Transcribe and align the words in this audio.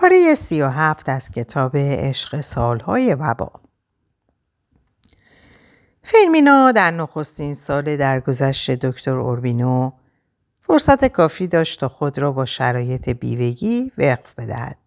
پاره 0.00 0.34
سی 0.34 0.62
و 0.62 0.68
هفت 0.68 1.08
از 1.08 1.30
کتاب 1.30 1.76
عشق 1.76 2.40
سالهای 2.40 3.14
وبا 3.14 3.52
فرمینا 6.02 6.72
در 6.72 6.90
نخستین 6.90 7.54
سال 7.54 7.96
درگذشت 7.96 8.70
دکتر 8.70 9.14
اوربینو 9.14 9.92
فرصت 10.60 11.04
کافی 11.04 11.46
داشت 11.46 11.80
تا 11.80 11.88
خود 11.88 12.18
را 12.18 12.32
با 12.32 12.44
شرایط 12.44 13.08
بیوگی 13.08 13.92
وقف 13.98 14.34
بدهد. 14.34 14.78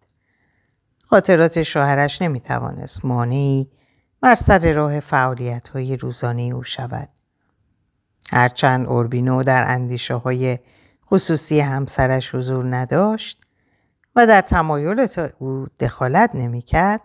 خاطرات 1.04 1.62
شوهرش 1.62 2.22
نمی‌توانست 2.22 3.04
مانعی 3.04 3.70
بر 4.20 4.34
سر 4.34 4.72
راه 4.72 5.00
فعالیت 5.00 5.68
های 5.68 5.96
روزانه 5.96 6.42
او 6.42 6.64
شود. 6.64 7.08
هرچند 8.32 8.86
اوربینو 8.86 9.42
در 9.42 9.64
اندیشه 9.68 10.14
های 10.14 10.58
خصوصی 11.06 11.60
همسرش 11.60 12.34
حضور 12.34 12.76
نداشت 12.76 13.49
و 14.16 14.26
در 14.26 14.40
تمایلات 14.40 15.34
او 15.38 15.66
دخالت 15.80 16.30
نمی‌کرد 16.34 17.00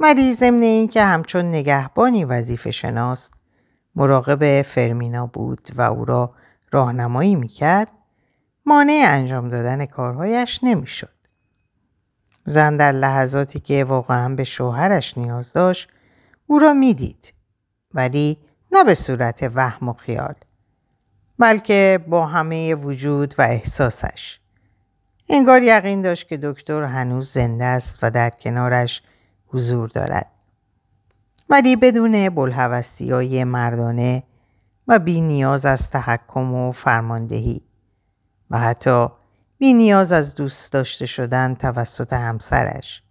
ولی 0.00 0.34
ضمن 0.34 0.62
اینکه 0.62 1.02
همچون 1.02 1.44
نگهبانی 1.44 2.24
وظیفه 2.24 2.70
شناس 2.70 3.30
مراقب 3.94 4.62
فرمینا 4.62 5.26
بود 5.26 5.68
و 5.74 5.82
او 5.82 6.04
را 6.04 6.34
راهنمایی 6.70 7.34
می‌کرد 7.34 7.92
مانع 8.66 9.02
انجام 9.06 9.48
دادن 9.48 9.86
کارهایش 9.86 10.60
نمی‌شد. 10.62 11.12
زن 12.44 12.76
در 12.76 12.92
لحظاتی 12.92 13.60
که 13.60 13.84
واقعا 13.84 14.34
به 14.34 14.44
شوهرش 14.44 15.18
نیاز 15.18 15.52
داشت 15.52 15.88
او 16.46 16.58
را 16.58 16.72
می‌دید 16.72 17.34
ولی 17.94 18.38
نه 18.72 18.84
به 18.84 18.94
صورت 18.94 19.50
وهم 19.54 19.88
و 19.88 19.92
خیال 19.92 20.34
بلکه 21.38 22.04
با 22.08 22.26
همه 22.26 22.74
وجود 22.74 23.34
و 23.38 23.42
احساسش 23.42 24.40
انگار 25.28 25.62
یقین 25.62 26.02
داشت 26.02 26.28
که 26.28 26.36
دکتر 26.36 26.82
هنوز 26.82 27.32
زنده 27.32 27.64
است 27.64 27.98
و 28.02 28.10
در 28.10 28.30
کنارش 28.30 29.02
حضور 29.46 29.88
دارد 29.88 30.26
ولی 31.48 31.76
بدون 31.76 32.28
بلحوثی 32.28 33.10
های 33.10 33.44
مردانه 33.44 34.22
و 34.88 34.98
بی 34.98 35.20
نیاز 35.20 35.66
از 35.66 35.90
تحکم 35.90 36.54
و 36.54 36.72
فرماندهی 36.72 37.62
و 38.50 38.58
حتی 38.58 39.08
بی 39.58 39.72
نیاز 39.74 40.12
از 40.12 40.34
دوست 40.34 40.72
داشته 40.72 41.06
شدن 41.06 41.54
توسط 41.54 42.12
همسرش. 42.12 43.02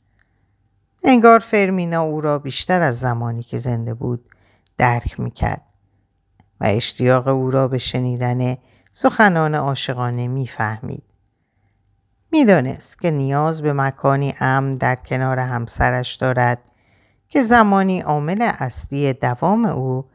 انگار 1.03 1.39
فرمینا 1.39 2.01
او 2.01 2.21
را 2.21 2.39
بیشتر 2.39 2.81
از 2.81 2.99
زمانی 2.99 3.43
که 3.43 3.59
زنده 3.59 3.93
بود 3.93 4.29
درک 4.77 5.19
می‌کرد 5.19 5.61
و 6.61 6.65
اشتیاق 6.65 7.27
او 7.27 7.51
را 7.51 7.67
به 7.67 7.77
شنیدن 7.77 8.57
سخنان 8.91 9.55
عاشقانه 9.55 10.27
می‌فهمید. 10.27 11.03
می‌دانست 12.31 13.01
که 13.01 13.11
نیاز 13.11 13.61
به 13.61 13.73
مکانی 13.73 14.35
امن 14.39 14.71
در 14.71 14.95
کنار 14.95 15.39
همسرش 15.39 16.15
دارد 16.15 16.71
که 17.27 17.41
زمانی 17.41 18.01
عامل 18.01 18.51
اصلی 18.59 19.13
دوام 19.13 19.65
او 19.65 20.05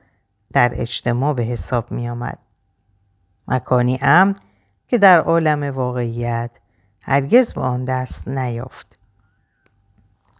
در 0.52 0.72
اجتماع 0.74 1.34
به 1.34 1.42
حساب 1.42 1.92
می 1.92 2.08
آمد. 2.08 2.38
مکانی 3.48 3.98
امن 4.02 4.34
که 4.88 4.98
در 4.98 5.18
عالم 5.18 5.62
واقعیت 5.62 6.50
هرگز 7.02 7.54
به 7.54 7.60
آن 7.60 7.84
دست 7.84 8.28
نیافت. 8.28 8.98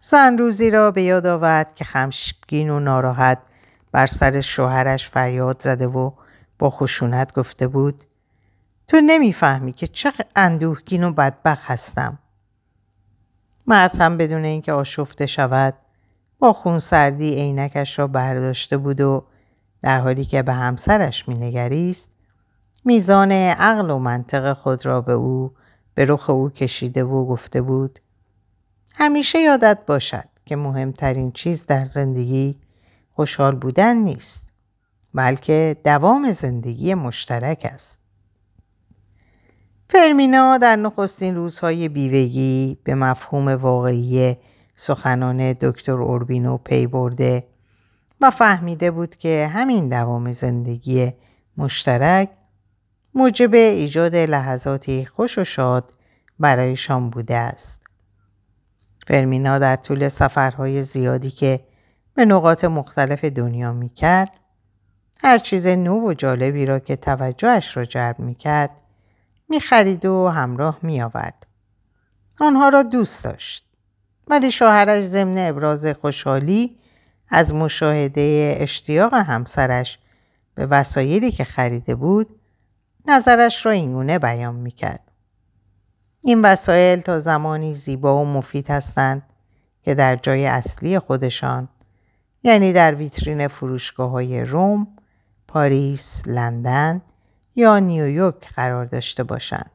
زن 0.01 0.39
روزی 0.39 0.71
را 0.71 0.91
به 0.91 1.03
یاد 1.03 1.27
آورد 1.27 1.75
که 1.75 1.85
خمشگین 1.85 2.71
و 2.71 2.81
ناراحت 2.81 3.39
بر 3.93 4.07
سر 4.07 4.41
شوهرش 4.41 5.11
فریاد 5.11 5.63
زده 5.63 5.87
و 5.87 6.11
با 6.59 6.71
خشونت 6.71 7.35
گفته 7.35 7.67
بود 7.67 8.03
تو 8.87 9.01
نمی‌فهمی 9.01 9.73
که 9.73 9.87
چه 9.87 10.13
اندوهگین 10.37 11.05
و 11.05 11.13
بدبخ 11.13 11.71
هستم. 11.71 12.19
مرد 13.67 13.97
هم 13.97 14.17
بدون 14.17 14.45
اینکه 14.45 14.73
آشفته 14.73 15.27
شود 15.27 15.75
با 16.39 16.53
خونسردی 16.53 17.35
عینکش 17.35 17.99
را 17.99 18.07
برداشته 18.07 18.77
بود 18.77 19.01
و 19.01 19.25
در 19.83 20.01
حالی 20.01 20.25
که 20.25 20.43
به 20.43 20.53
همسرش 20.53 21.29
مینگریست 21.29 22.11
میزان 22.85 23.33
عقل 23.33 23.91
و 23.91 23.99
منطق 23.99 24.53
خود 24.53 24.87
را 24.87 25.01
به 25.01 25.13
او 25.13 25.53
به 25.95 26.05
رخ 26.05 26.31
او 26.31 26.51
کشیده 26.51 27.05
و 27.05 27.27
گفته 27.27 27.63
بود 27.63 28.01
همیشه 28.95 29.39
یادت 29.39 29.79
باشد 29.87 30.29
که 30.45 30.57
مهمترین 30.57 31.33
چیز 31.33 31.67
در 31.67 31.85
زندگی 31.85 32.59
خوشحال 33.13 33.55
بودن 33.55 33.97
نیست 33.97 34.49
بلکه 35.15 35.77
دوام 35.85 36.33
زندگی 36.33 36.95
مشترک 36.95 37.71
است. 37.73 38.06
فرمینا 39.89 40.59
در 40.59 40.77
نخستین 40.77 41.35
روزهای 41.35 41.89
بیوگی 41.89 42.79
به 42.85 42.95
مفهوم 42.95 43.49
واقعی 43.49 44.37
سخنان 44.77 45.53
دکتر 45.53 45.93
اوربینو 45.93 46.59
پی 46.59 46.87
برده 46.87 47.47
و 48.21 48.31
فهمیده 48.31 48.91
بود 48.91 49.17
که 49.17 49.51
همین 49.53 49.89
دوام 49.89 50.33
زندگی 50.33 51.13
مشترک 51.57 52.31
موجب 53.15 53.55
ایجاد 53.55 54.17
لحظاتی 54.17 55.07
خوش 55.07 55.39
و 55.39 55.45
شاد 55.45 55.93
برایشان 56.39 57.11
بوده 57.11 57.37
است. 57.37 57.81
فرمینا 59.07 59.59
در 59.59 59.77
طول 59.77 60.09
سفرهای 60.09 60.83
زیادی 60.83 61.31
که 61.31 61.61
به 62.15 62.25
نقاط 62.25 62.65
مختلف 62.65 63.25
دنیا 63.25 63.73
می 63.73 63.89
کرد 63.89 64.31
هر 65.23 65.39
چیز 65.39 65.67
نو 65.67 66.09
و 66.09 66.15
جالبی 66.15 66.67
را 66.67 66.79
که 66.79 66.97
توجهش 66.97 67.77
را 67.77 67.85
جلب 67.85 68.19
می 68.19 68.35
کرد 68.35 68.71
می 69.49 69.61
خرید 69.61 70.05
و 70.05 70.29
همراه 70.29 70.79
می 70.83 71.03
آورد. 71.03 71.47
آنها 72.41 72.69
را 72.69 72.83
دوست 72.83 73.25
داشت. 73.25 73.65
ولی 74.27 74.51
شوهرش 74.51 75.05
ضمن 75.05 75.49
ابراز 75.49 75.87
خوشحالی 75.87 76.77
از 77.29 77.55
مشاهده 77.55 78.57
اشتیاق 78.61 79.15
همسرش 79.15 79.99
به 80.55 80.67
وسایلی 80.67 81.31
که 81.31 81.45
خریده 81.45 81.95
بود 81.95 82.41
نظرش 83.07 83.67
را 83.67 83.73
اینگونه 83.73 84.19
بیان 84.19 84.55
می 84.55 84.71
کرد. 84.71 85.13
این 86.21 86.43
وسایل 86.43 87.01
تا 87.01 87.19
زمانی 87.19 87.75
زیبا 87.75 88.23
و 88.23 88.25
مفید 88.25 88.71
هستند 88.71 89.23
که 89.83 89.95
در 89.95 90.17
جای 90.17 90.47
اصلی 90.47 90.99
خودشان 90.99 91.69
یعنی 92.43 92.73
در 92.73 92.95
ویترین 92.95 93.49
فروشگاه 93.49 94.11
های 94.11 94.45
روم، 94.45 94.87
پاریس، 95.49 96.23
لندن 96.27 97.03
یا 97.57 97.79
نیویورک 97.79 98.53
قرار 98.55 98.85
داشته 98.85 99.23
باشند. 99.23 99.71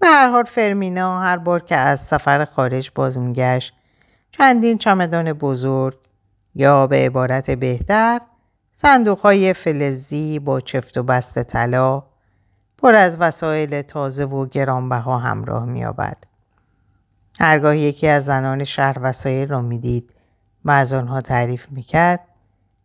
به 0.00 0.06
هر 0.08 0.28
حال 0.28 0.44
فرمینا 0.44 1.20
هر 1.20 1.36
بار 1.36 1.60
که 1.60 1.76
از 1.76 2.00
سفر 2.00 2.44
خارج 2.44 2.90
باز 2.94 3.18
میگشت 3.18 3.74
چندین 4.30 4.78
چمدان 4.78 5.32
بزرگ 5.32 5.98
یا 6.54 6.86
به 6.86 6.96
عبارت 6.96 7.50
بهتر 7.50 8.20
صندوق 8.74 9.18
های 9.18 9.52
فلزی 9.52 10.38
با 10.38 10.60
چفت 10.60 10.98
و 10.98 11.02
بست 11.02 11.42
طلا 11.42 12.02
پر 12.78 12.94
از 12.94 13.16
وسایل 13.20 13.82
تازه 13.82 14.24
و 14.24 14.46
گرانبها 14.46 15.18
همراه 15.18 15.64
می 15.64 15.84
آورد. 15.84 16.26
هرگاه 17.40 17.76
یکی 17.76 18.08
از 18.08 18.24
زنان 18.24 18.64
شهر 18.64 18.98
وسایل 19.02 19.48
را 19.48 19.60
می‌دید 19.60 20.12
و 20.64 20.70
از 20.70 20.92
آنها 20.94 21.20
تعریف 21.20 21.66
می‌کرد 21.70 22.20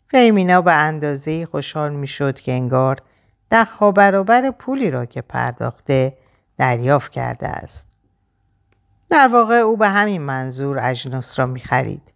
فرمینا 0.08 0.62
به 0.62 0.74
اندازه 0.74 1.46
خوشحال 1.46 1.94
می‌شد 1.94 2.40
که 2.40 2.52
انگار 2.52 3.02
دهها 3.50 3.92
برابر 3.92 4.52
پولی 4.52 4.92
را 4.92 5.06
که 5.06 5.22
پرداخته 5.22 6.18
دریافت 6.58 7.12
کرده 7.12 7.48
است. 7.48 7.88
در 9.10 9.28
واقع 9.28 9.56
او 9.56 9.78
به 9.78 9.88
همین 9.90 10.22
منظور 10.22 10.80
اجناس 10.82 11.40
را 11.40 11.46
می‌خرید. 11.46 12.14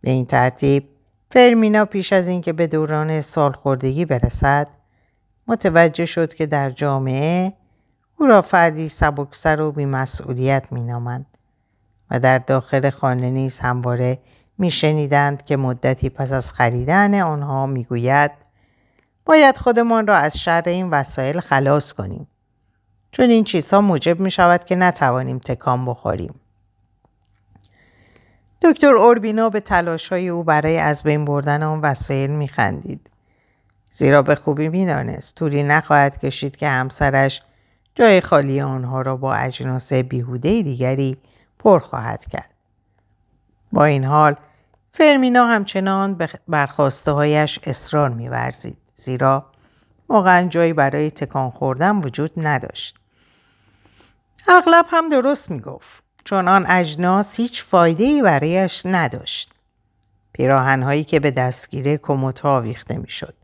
به 0.00 0.10
این 0.10 0.26
ترتیب 0.26 0.88
فرمینا 1.30 1.84
پیش 1.84 2.12
از 2.12 2.28
اینکه 2.28 2.52
به 2.52 2.66
دوران 2.66 3.20
سالخوردگی 3.20 4.04
برسد 4.04 4.66
متوجه 5.46 6.06
شد 6.06 6.34
که 6.34 6.46
در 6.46 6.70
جامعه 6.70 7.52
او 8.18 8.26
را 8.26 8.42
فردی 8.42 8.88
سبکسر 8.88 9.60
و 9.60 9.72
بیمسئولیت 9.72 10.72
مینامند 10.72 11.26
و 12.10 12.20
در 12.20 12.38
داخل 12.38 12.90
خانه 12.90 13.30
نیز 13.30 13.58
همواره 13.58 14.18
میشنیدند 14.58 15.44
که 15.44 15.56
مدتی 15.56 16.10
پس 16.10 16.32
از 16.32 16.52
خریدن 16.52 17.20
آنها 17.20 17.66
می‌گوید 17.66 18.30
باید 19.28 19.58
خودمان 19.58 20.06
را 20.06 20.16
از 20.16 20.38
شر 20.38 20.62
این 20.66 20.90
وسایل 20.90 21.40
خلاص 21.40 21.92
کنیم 21.92 22.28
چون 23.12 23.30
این 23.30 23.44
چیزها 23.44 23.80
موجب 23.80 24.20
می 24.20 24.30
شود 24.30 24.64
که 24.64 24.76
نتوانیم 24.76 25.38
تکان 25.38 25.84
بخوریم. 25.84 26.34
دکتر 28.62 28.96
اوربینا 28.96 29.48
به 29.48 29.60
تلاش 29.60 30.08
های 30.08 30.28
او 30.28 30.44
برای 30.44 30.78
از 30.78 31.02
بین 31.02 31.24
بردن 31.24 31.62
آن 31.62 31.80
وسایل 31.80 32.30
می 32.30 32.48
خندید. 32.48 33.10
زیرا 33.90 34.22
به 34.22 34.34
خوبی 34.34 34.68
می 34.68 34.86
دانست 34.86 35.34
طوری 35.34 35.62
نخواهد 35.62 36.18
کشید 36.18 36.56
که 36.56 36.68
همسرش 36.68 37.42
جای 37.94 38.20
خالی 38.20 38.60
آنها 38.60 39.02
را 39.02 39.16
با 39.16 39.34
اجناس 39.34 39.92
بیهوده 39.92 40.62
دیگری 40.62 41.16
پر 41.58 41.78
خواهد 41.78 42.26
کرد. 42.26 42.50
با 43.72 43.84
این 43.84 44.04
حال 44.04 44.36
فرمینا 44.92 45.46
همچنان 45.46 46.14
به 46.14 46.28
برخواسته 46.48 47.12
هایش 47.12 47.58
اصرار 47.62 48.10
می 48.10 48.28
ورزید. 48.28 48.87
زیرا 49.00 49.46
واقعا 50.08 50.48
جایی 50.48 50.72
برای 50.72 51.10
تکان 51.10 51.50
خوردن 51.50 51.96
وجود 51.96 52.32
نداشت. 52.36 52.96
اغلب 54.48 54.86
هم 54.88 55.08
درست 55.08 55.50
می‌گفت 55.50 56.04
چون 56.24 56.48
آن 56.48 56.66
اجناس 56.68 57.36
هیچ 57.36 57.64
فایده 57.64 58.04
ای 58.04 58.22
برایش 58.22 58.82
نداشت. 58.86 59.52
پیراهنهایی 60.32 61.04
که 61.04 61.20
به 61.20 61.30
دستگیره 61.30 61.96
کموتا 61.96 62.56
آویخته 62.56 62.96
می‌شد. 62.96 63.34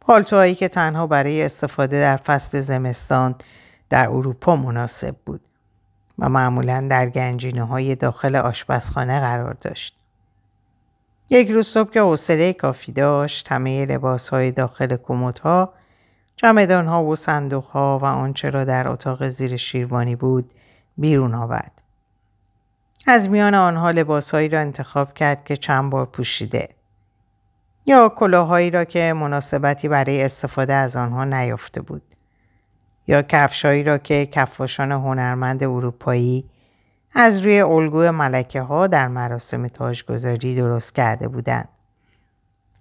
پالتوهایی 0.00 0.54
که 0.54 0.68
تنها 0.68 1.06
برای 1.06 1.42
استفاده 1.42 2.00
در 2.00 2.16
فصل 2.16 2.60
زمستان 2.60 3.34
در 3.88 4.08
اروپا 4.08 4.56
مناسب 4.56 5.16
بود 5.26 5.40
و 6.18 6.28
معمولا 6.28 6.86
در 6.90 7.08
گنجینه 7.08 7.64
های 7.64 7.94
داخل 7.94 8.36
آشپزخانه 8.36 9.20
قرار 9.20 9.54
داشت. 9.54 9.99
یک 11.30 11.50
روز 11.50 11.66
صبح 11.66 11.90
که 11.90 12.00
حوصله 12.00 12.52
کافی 12.52 12.92
داشت 12.92 13.52
همه 13.52 13.86
لباس 13.86 14.28
های 14.28 14.50
داخل 14.50 14.96
کموت 14.96 15.40
چمدان 16.36 16.86
ها 16.86 17.04
و 17.04 17.16
صندوق 17.16 17.64
ها 17.64 17.98
و 18.02 18.04
آنچه 18.04 18.50
را 18.50 18.64
در 18.64 18.88
اتاق 18.88 19.28
زیر 19.28 19.56
شیروانی 19.56 20.16
بود 20.16 20.50
بیرون 20.98 21.34
آورد. 21.34 21.82
از 23.06 23.28
میان 23.28 23.54
آنها 23.54 23.90
لباسهایی 23.90 24.48
را 24.48 24.60
انتخاب 24.60 25.14
کرد 25.14 25.44
که 25.44 25.56
چند 25.56 25.90
بار 25.90 26.06
پوشیده 26.06 26.68
یا 27.86 28.08
کلاههایی 28.08 28.70
را 28.70 28.84
که 28.84 29.12
مناسبتی 29.12 29.88
برای 29.88 30.22
استفاده 30.22 30.72
از 30.72 30.96
آنها 30.96 31.24
نیافته 31.24 31.80
بود 31.80 32.02
یا 33.06 33.22
کفشهایی 33.22 33.82
را 33.82 33.98
که 33.98 34.26
کفاشان 34.26 34.92
هنرمند 34.92 35.64
اروپایی 35.64 36.44
از 37.14 37.40
روی 37.40 37.60
الگوی 37.60 38.10
ملکه 38.10 38.60
ها 38.60 38.86
در 38.86 39.08
مراسم 39.08 39.68
تاجگذاری 39.68 40.54
درست 40.54 40.94
کرده 40.94 41.28
بودند. 41.28 41.68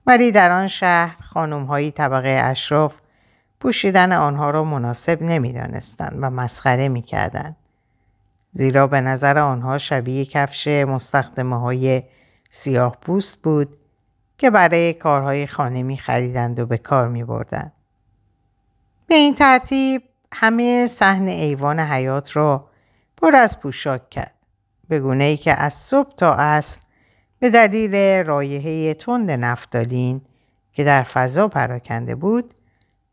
ولی 0.08 0.32
در 0.32 0.52
آن 0.52 0.68
شهر 0.68 1.16
خانم 1.22 1.66
های 1.66 1.92
طبقه 1.92 2.40
اشراف 2.44 3.00
پوشیدن 3.60 4.12
آنها 4.12 4.50
را 4.50 4.64
مناسب 4.64 5.22
نمی 5.22 5.54
دانستند 5.54 6.18
و 6.22 6.30
مسخره 6.30 6.88
می 6.88 7.02
کردن. 7.02 7.56
زیرا 8.52 8.88
به 8.88 9.02
نظر 9.02 9.38
آنها 9.38 9.78
شبیه 9.78 10.26
کفش 10.26 10.68
مستخدمه 10.68 11.60
های 11.60 12.04
سیاه 12.50 12.98
پوست 13.02 13.38
بود 13.38 13.76
که 14.38 14.50
برای 14.50 14.94
کارهای 14.94 15.48
خانه 15.48 15.84
می 15.84 15.98
خریدند 15.98 16.60
و 16.60 16.66
به 16.66 16.78
کار 16.78 17.08
می 17.08 17.24
بردند. 17.24 17.72
به 19.08 19.16
این 19.16 19.36
ترتیب 19.36 20.04
همه 20.32 20.88
صحن 20.88 21.28
ایوان 21.28 21.80
حیات 21.80 22.36
را 22.36 22.69
پر 23.22 23.36
از 23.36 23.60
پوشاک 23.60 24.10
کرد. 24.10 24.34
به 24.90 25.00
گونه 25.00 25.24
ای 25.24 25.38
که 25.38 25.54
از 25.54 25.74
صبح 25.74 26.16
تا 26.16 26.34
اصل 26.34 26.80
به 27.40 27.50
دلیل 27.50 28.24
رایحه 28.26 28.94
تند 28.94 29.32
نفتالین 29.32 30.22
که 30.74 30.84
در 30.84 31.04
فضا 31.04 31.48
پراکنده 31.48 32.16
بود 32.16 32.54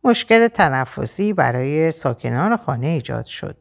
مشکل 0.05 0.49
تنفسی 0.49 1.33
برای 1.33 1.93
ساکنان 1.93 2.57
خانه 2.57 2.87
ایجاد 2.87 3.25
شد. 3.25 3.57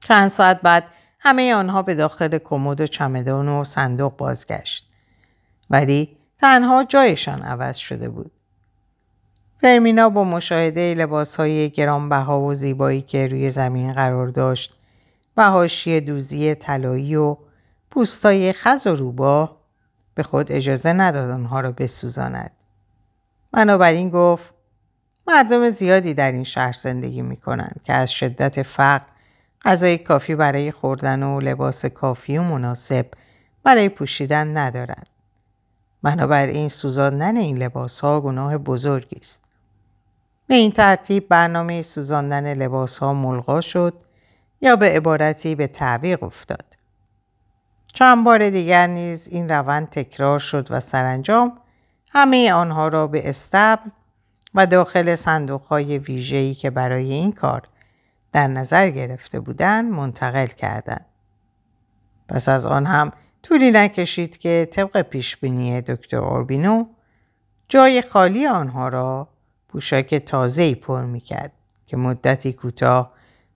چند 0.00 0.28
ساعت 0.28 0.60
بعد 0.60 0.90
همه 1.20 1.54
آنها 1.54 1.82
به 1.82 1.94
داخل 1.94 2.38
کمد 2.38 2.80
و 2.80 2.86
چمدان 2.86 3.48
و 3.48 3.64
صندوق 3.64 4.16
بازگشت. 4.16 4.90
ولی 5.70 6.16
تنها 6.38 6.84
جایشان 6.84 7.42
عوض 7.42 7.76
شده 7.76 8.08
بود. 8.08 8.32
فرمینا 9.64 10.08
با 10.08 10.24
مشاهده 10.24 10.94
لباس 10.94 11.36
های 11.36 11.70
گرانبها 11.70 12.40
و 12.40 12.54
زیبایی 12.54 13.02
که 13.02 13.26
روی 13.26 13.50
زمین 13.50 13.92
قرار 13.92 14.28
داشت 14.28 14.76
و 15.36 15.50
هاشی 15.50 16.00
دوزی 16.00 16.54
طلایی 16.54 17.16
و 17.16 17.36
پوستای 17.90 18.52
خز 18.52 18.86
و 18.86 18.94
روبا 18.94 19.56
به 20.14 20.22
خود 20.22 20.52
اجازه 20.52 20.92
نداد 20.92 21.30
آنها 21.30 21.60
را 21.60 21.72
بسوزاند. 21.72 22.50
بنابراین 23.52 24.10
گفت 24.10 24.52
مردم 25.26 25.70
زیادی 25.70 26.14
در 26.14 26.32
این 26.32 26.44
شهر 26.44 26.72
زندگی 26.72 27.22
می 27.22 27.36
کنند 27.36 27.80
که 27.84 27.92
از 27.92 28.12
شدت 28.12 28.62
فقر 28.62 29.06
غذای 29.62 29.98
کافی 29.98 30.34
برای 30.34 30.72
خوردن 30.72 31.22
و 31.22 31.40
لباس 31.40 31.86
کافی 31.86 32.38
و 32.38 32.42
مناسب 32.42 33.06
برای 33.62 33.88
پوشیدن 33.88 34.56
ندارند. 34.56 35.06
بنابراین 36.02 36.68
سوزاندن 36.68 37.36
این 37.36 37.58
لباس 37.58 38.00
ها 38.00 38.20
گناه 38.20 38.58
بزرگی 38.58 39.16
است. 39.16 39.53
به 40.46 40.54
این 40.54 40.72
ترتیب 40.72 41.28
برنامه 41.28 41.82
سوزاندن 41.82 42.54
لباس 42.54 42.98
ها 42.98 43.14
ملغا 43.14 43.60
شد 43.60 43.94
یا 44.60 44.76
به 44.76 44.86
عبارتی 44.86 45.54
به 45.54 45.66
تعویق 45.66 46.22
افتاد. 46.22 46.76
چند 47.94 48.24
بار 48.24 48.50
دیگر 48.50 48.86
نیز 48.86 49.28
این 49.28 49.48
روند 49.48 49.88
تکرار 49.88 50.38
شد 50.38 50.66
و 50.70 50.80
سرانجام 50.80 51.58
همه 52.10 52.52
آنها 52.52 52.88
را 52.88 53.06
به 53.06 53.28
استبل 53.28 53.90
و 54.54 54.66
داخل 54.66 55.14
صندوق 55.14 55.62
های 55.62 55.98
ویژه‌ای 55.98 56.54
که 56.54 56.70
برای 56.70 57.12
این 57.12 57.32
کار 57.32 57.62
در 58.32 58.48
نظر 58.48 58.90
گرفته 58.90 59.40
بودند 59.40 59.92
منتقل 59.92 60.46
کردند. 60.46 61.06
پس 62.28 62.48
از 62.48 62.66
آن 62.66 62.86
هم 62.86 63.12
طولی 63.42 63.70
نکشید 63.70 64.38
که 64.38 64.68
طبق 64.72 65.02
پیشبینی 65.02 65.80
دکتر 65.80 66.16
اوربینو 66.16 66.86
جای 67.68 68.02
خالی 68.02 68.46
آنها 68.46 68.88
را 68.88 69.28
پوشاک 69.74 70.14
تازه‌ای 70.14 70.74
پر 70.74 71.04
می‌کرد 71.04 71.52
که 71.86 71.96
مدتی 71.96 72.52
کوتاه 72.52 73.12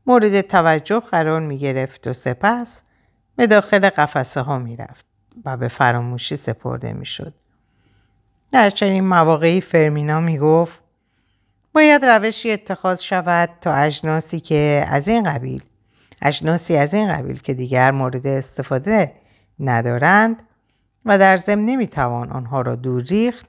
مورد 0.07 0.41
توجه 0.41 1.01
قرار 1.01 1.41
می 1.41 1.59
گرفت 1.59 2.07
و 2.07 2.13
سپس 2.13 2.83
به 3.37 3.47
داخل 3.47 3.89
قفسه 3.89 4.41
ها 4.41 4.59
می 4.59 4.77
رفت 4.77 5.07
و 5.45 5.57
به 5.57 5.69
فراموشی 5.69 6.37
سپرده 6.37 6.93
می 6.93 7.07
شد. 7.07 7.35
در 8.51 8.71
چنین 8.71 9.05
مواقعی 9.05 9.61
فرمینا 9.61 10.21
می 10.21 10.39
گفت 10.39 10.81
باید 11.75 12.05
روشی 12.05 12.53
اتخاذ 12.53 13.01
شود 13.01 13.51
تا 13.61 13.75
اجناسی 13.75 14.41
که 14.41 14.85
از 14.89 15.09
این 15.09 15.23
قبیل 15.23 15.63
اجناسی 16.23 16.77
از 16.77 16.95
این 16.95 17.13
قبیل 17.13 17.41
که 17.41 17.55
دیگر 17.55 17.91
مورد 17.91 18.27
استفاده 18.27 19.13
ندارند 19.61 20.43
و 21.05 21.19
در 21.19 21.37
ضمن 21.37 21.65
نمی‌توان 21.65 22.31
آنها 22.31 22.61
را 22.61 22.77
دور 22.77 23.03
ریخت 23.03 23.47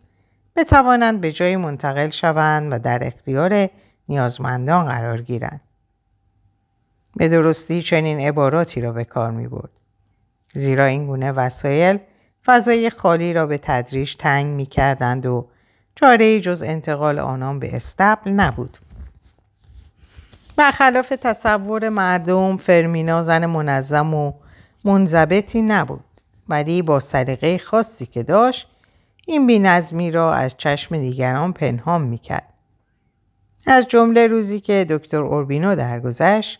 بتوانند 0.56 1.22
به 1.22 1.32
جای 1.32 1.56
منتقل 1.56 2.10
شوند 2.10 2.74
و 2.74 2.80
در 2.80 3.08
اختیار 3.08 3.70
نیازمندان 4.10 4.86
قرار 4.86 5.22
گیرند. 5.22 5.62
به 7.16 7.30
درستی 7.30 7.82
چنین 7.82 8.20
عباراتی 8.20 8.82
را 8.82 8.92
به 8.92 9.04
کار 9.04 9.32
می 9.32 9.48
برد. 9.48 9.70
زیرا 10.54 10.86
این 10.86 11.06
گونه 11.06 11.32
وسایل 11.32 12.00
فضای 12.46 12.90
خالی 12.90 13.34
را 13.34 13.46
به 13.46 13.58
تدریج 13.58 14.16
تنگ 14.16 14.46
می 14.46 14.66
کردند 14.66 15.26
و 15.26 15.48
چاره 15.96 16.40
جز 16.40 16.64
انتقال 16.64 17.20
آنان 17.20 17.60
به 17.60 17.76
استبل 17.76 18.32
نبود. 18.32 18.78
برخلاف 20.56 21.10
تصور 21.10 21.90
مردم 21.90 22.58
فرمینا 22.58 23.22
زن 23.22 23.46
منظم 23.46 24.14
و 24.14 24.34
منضبطی 24.86 25.62
نبود 25.62 26.06
ولی 26.50 26.82
با 26.82 27.00
سلیقه 27.00 27.58
خاصی 27.58 28.06
که 28.06 28.24
داشت 28.24 28.68
این 29.30 29.48
بینظمی 29.48 30.12
را 30.12 30.34
از 30.34 30.58
چشم 30.58 30.98
دیگران 30.98 31.54
پنهان 31.54 32.02
می‌کرد. 32.02 32.54
از 33.68 33.88
جمله 33.88 34.28
روزی 34.28 34.60
که 34.60 34.86
دکتر 34.90 35.22
اوربینو 35.22 35.76
درگذشت 35.76 36.60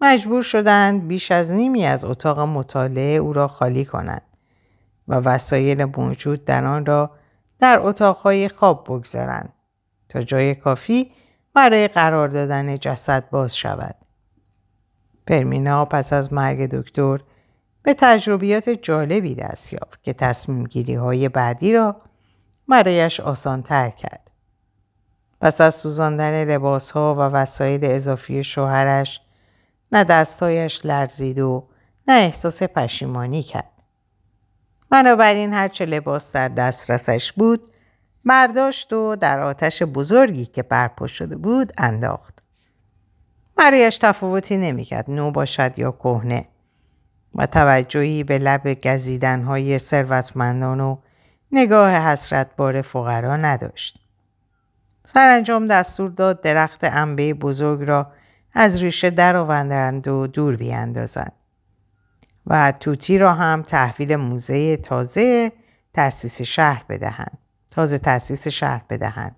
مجبور 0.00 0.42
شدند 0.42 1.08
بیش 1.08 1.30
از 1.32 1.50
نیمی 1.50 1.84
از 1.84 2.04
اتاق 2.04 2.40
مطالعه 2.40 3.16
او 3.16 3.32
را 3.32 3.48
خالی 3.48 3.84
کنند 3.84 4.22
و 5.08 5.14
وسایل 5.14 5.84
موجود 5.84 6.44
در 6.44 6.64
آن 6.64 6.86
را 6.86 7.10
در 7.58 7.78
اتاقهای 7.82 8.48
خواب 8.48 8.84
بگذارند 8.84 9.52
تا 10.08 10.22
جای 10.22 10.54
کافی 10.54 11.10
برای 11.54 11.88
قرار 11.88 12.28
دادن 12.28 12.78
جسد 12.78 13.30
باز 13.30 13.56
شود. 13.56 13.94
پرمینا 15.26 15.84
پس 15.84 16.12
از 16.12 16.32
مرگ 16.32 16.66
دکتر 16.66 17.20
به 17.82 17.94
تجربیات 17.94 18.70
جالبی 18.70 19.34
دست 19.34 19.72
یافت 19.72 20.02
که 20.02 20.12
تصمیم 20.12 20.64
گیری 20.64 20.94
های 20.94 21.28
بعدی 21.28 21.72
را 21.72 21.96
برایش 22.68 23.20
آسان 23.20 23.62
تر 23.62 23.90
کرد. 23.90 24.30
پس 25.40 25.60
از 25.60 25.74
سوزاندن 25.74 26.44
لباس 26.44 26.90
ها 26.90 27.14
و 27.14 27.18
وسایل 27.18 27.84
اضافی 27.84 28.44
شوهرش 28.44 29.20
نه 29.92 30.04
دستایش 30.04 30.80
لرزید 30.84 31.38
و 31.38 31.68
نه 32.08 32.14
احساس 32.14 32.62
پشیمانی 32.62 33.42
کرد. 33.42 33.72
بنابراین 34.90 35.52
هرچه 35.52 35.84
لباس 35.84 36.32
در 36.32 36.48
دسترسش 36.48 37.32
بود 37.32 37.66
برداشت 38.24 38.92
و 38.92 39.16
در 39.16 39.40
آتش 39.40 39.82
بزرگی 39.82 40.46
که 40.46 40.62
برپا 40.62 41.06
شده 41.06 41.36
بود 41.36 41.72
انداخت. 41.78 42.42
برایش 43.56 43.98
تفاوتی 43.98 44.56
نمی‌کرد 44.56 45.10
نو 45.10 45.30
باشد 45.30 45.78
یا 45.78 45.92
کهنه 45.92 46.48
و 47.34 47.46
توجهی 47.46 48.24
به 48.24 48.38
لب 48.38 48.74
گزیدنهای 48.74 49.78
ثروتمندان 49.78 50.80
و 50.80 50.96
نگاه 51.52 51.90
حسرت 51.90 52.56
بار 52.56 52.82
فقرا 52.82 53.36
نداشت. 53.36 53.98
سرانجام 55.06 55.66
دستور 55.66 56.10
داد 56.10 56.40
درخت 56.40 56.84
انبه 56.84 57.34
بزرگ 57.34 57.88
را 57.88 58.12
از 58.54 58.82
ریشه 58.82 59.10
درآورند 59.10 60.08
و 60.08 60.26
دور 60.26 60.56
بیاندازند 60.56 61.32
و 62.46 62.72
توتی 62.72 63.18
را 63.18 63.34
هم 63.34 63.62
تحویل 63.62 64.16
موزه 64.16 64.76
تازه 64.76 65.52
تأسیس 65.92 66.42
شهر 66.42 66.84
بدهند 66.88 67.38
تازه 67.70 67.98
تأسیس 67.98 68.48
شهر 68.48 68.82
بدهند 68.90 69.36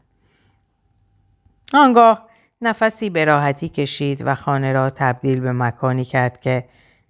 آنگاه 1.74 2.28
نفسی 2.62 3.10
به 3.10 3.24
راحتی 3.24 3.68
کشید 3.68 4.22
و 4.26 4.34
خانه 4.34 4.72
را 4.72 4.90
تبدیل 4.90 5.40
به 5.40 5.52
مکانی 5.52 6.04
کرد 6.04 6.40
که 6.40 6.64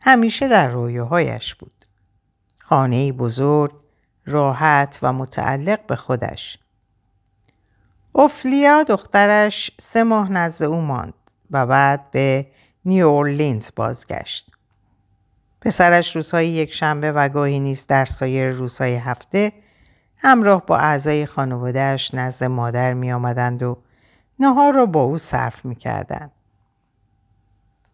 همیشه 0.06 0.48
در 0.48 0.68
رویاهایش 0.68 1.54
بود. 1.54 1.84
خانه 2.58 3.12
بزرگ، 3.12 3.72
راحت 4.26 4.98
و 5.02 5.12
متعلق 5.12 5.86
به 5.86 5.96
خودش. 5.96 6.58
اوفلیا 8.12 8.82
دخترش 8.82 9.70
سه 9.80 10.02
ماه 10.02 10.32
نزد 10.32 10.64
او 10.64 10.80
ماند 10.80 11.14
و 11.50 11.66
بعد 11.66 12.10
به 12.10 12.46
نیو 12.84 13.06
اورلینز 13.06 13.70
بازگشت. 13.76 14.50
پسرش 15.60 16.16
روزهای 16.16 16.48
یک 16.48 16.72
شنبه 16.72 17.12
و 17.12 17.28
گاهی 17.28 17.60
نیز 17.60 17.86
در 17.86 18.04
سایر 18.04 18.50
روزهای 18.50 18.96
هفته 18.96 19.52
همراه 20.16 20.66
با 20.66 20.78
اعضای 20.78 21.26
خانوادهش 21.26 22.14
نزد 22.14 22.44
مادر 22.44 22.94
می 22.94 23.12
آمدند 23.12 23.62
و 23.62 23.78
نهار 24.38 24.74
را 24.74 24.86
با 24.86 25.02
او 25.02 25.18
صرف 25.18 25.64
می 25.64 25.74
کردند. 25.74 26.30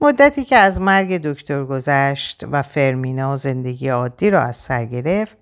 مدتی 0.01 0.45
که 0.45 0.57
از 0.57 0.81
مرگ 0.81 1.19
دکتر 1.23 1.65
گذشت 1.65 2.45
و 2.51 2.63
فرمینا 2.63 3.37
زندگی 3.37 3.89
عادی 3.89 4.31
را 4.31 4.41
از 4.41 4.57
سر 4.57 4.85
گرفت 4.85 5.37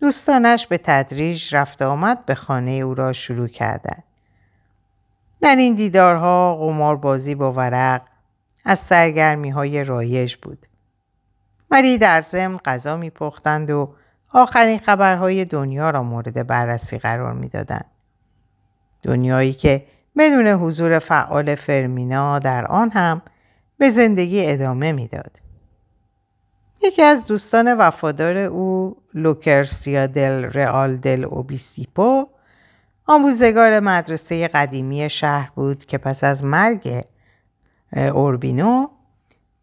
دوستانش 0.00 0.66
به 0.66 0.78
تدریج 0.78 1.54
رفت 1.54 1.82
آمد 1.82 2.24
به 2.26 2.34
خانه 2.34 2.70
او 2.70 2.94
را 2.94 3.12
شروع 3.12 3.48
کردند. 3.48 4.04
در 5.40 5.56
این 5.56 5.74
دیدارها 5.74 6.56
قماربازی 6.56 7.34
با 7.34 7.52
ورق 7.52 8.02
از 8.64 8.78
سرگرمی 8.78 9.50
های 9.50 9.84
رایج 9.84 10.36
بود. 10.36 10.66
ولی 11.70 11.98
در 11.98 12.22
ضمن 12.22 12.56
غذا 12.56 12.96
میپختند 12.96 13.70
و 13.70 13.94
آخرین 14.32 14.78
خبرهای 14.78 15.44
دنیا 15.44 15.90
را 15.90 16.02
مورد 16.02 16.46
بررسی 16.46 16.98
قرار 16.98 17.32
می‌دادند. 17.32 17.90
دنیایی 19.02 19.52
که 19.52 19.86
بدون 20.16 20.46
حضور 20.46 20.98
فعال 20.98 21.54
فرمینا 21.54 22.38
در 22.38 22.66
آن 22.66 22.90
هم 22.90 23.22
به 23.80 23.90
زندگی 23.90 24.46
ادامه 24.46 24.92
می‌داد. 24.92 25.40
یکی 26.82 27.02
از 27.02 27.26
دوستان 27.26 27.74
وفادار 27.74 28.36
او 28.36 28.96
لوکرسیا 29.14 30.06
دل 30.06 30.44
رئال 30.44 30.96
دل 30.96 31.24
اوبیسیپو 31.24 32.26
آموزگار 33.06 33.80
مدرسه 33.80 34.48
قدیمی 34.48 35.10
شهر 35.10 35.50
بود 35.54 35.84
که 35.84 35.98
پس 35.98 36.24
از 36.24 36.44
مرگ 36.44 37.04
اوربینو 37.92 38.88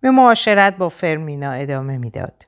به 0.02 0.12
معاشرت 0.12 0.78
با 0.78 0.90
فرمینا 0.90 1.52
ادامه 1.52 1.98
می‌داد. 1.98 2.46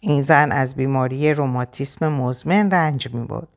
این 0.00 0.22
زن 0.22 0.52
از 0.52 0.74
بیماری 0.74 1.34
روماتیسم 1.34 2.08
مزمن 2.08 2.70
رنج 2.70 3.14
می 3.14 3.26
بود 3.26 3.48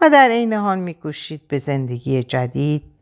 و 0.00 0.10
در 0.10 0.28
عین 0.28 0.52
حال 0.52 0.78
میکوشید 0.78 1.48
به 1.48 1.58
زندگی 1.58 2.22
جدید 2.22 2.93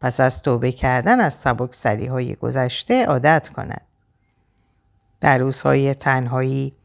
پس 0.00 0.20
از 0.20 0.42
توبه 0.42 0.72
کردن 0.72 1.20
از 1.20 1.34
سبک 1.34 1.86
های 1.86 2.34
گذشته 2.34 3.06
عادت 3.06 3.48
کند. 3.48 3.80
در 5.20 5.38
روزهای 5.38 5.94
تنهایی 5.94 6.76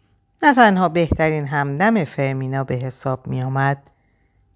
نه 0.44 0.53
تنها 0.53 0.89
بهترین 0.89 1.48
همدم 1.48 2.03
فرمینا 2.03 2.63
به 2.63 2.75
حساب 2.75 3.27
می 3.27 3.44
آمد 3.44 3.77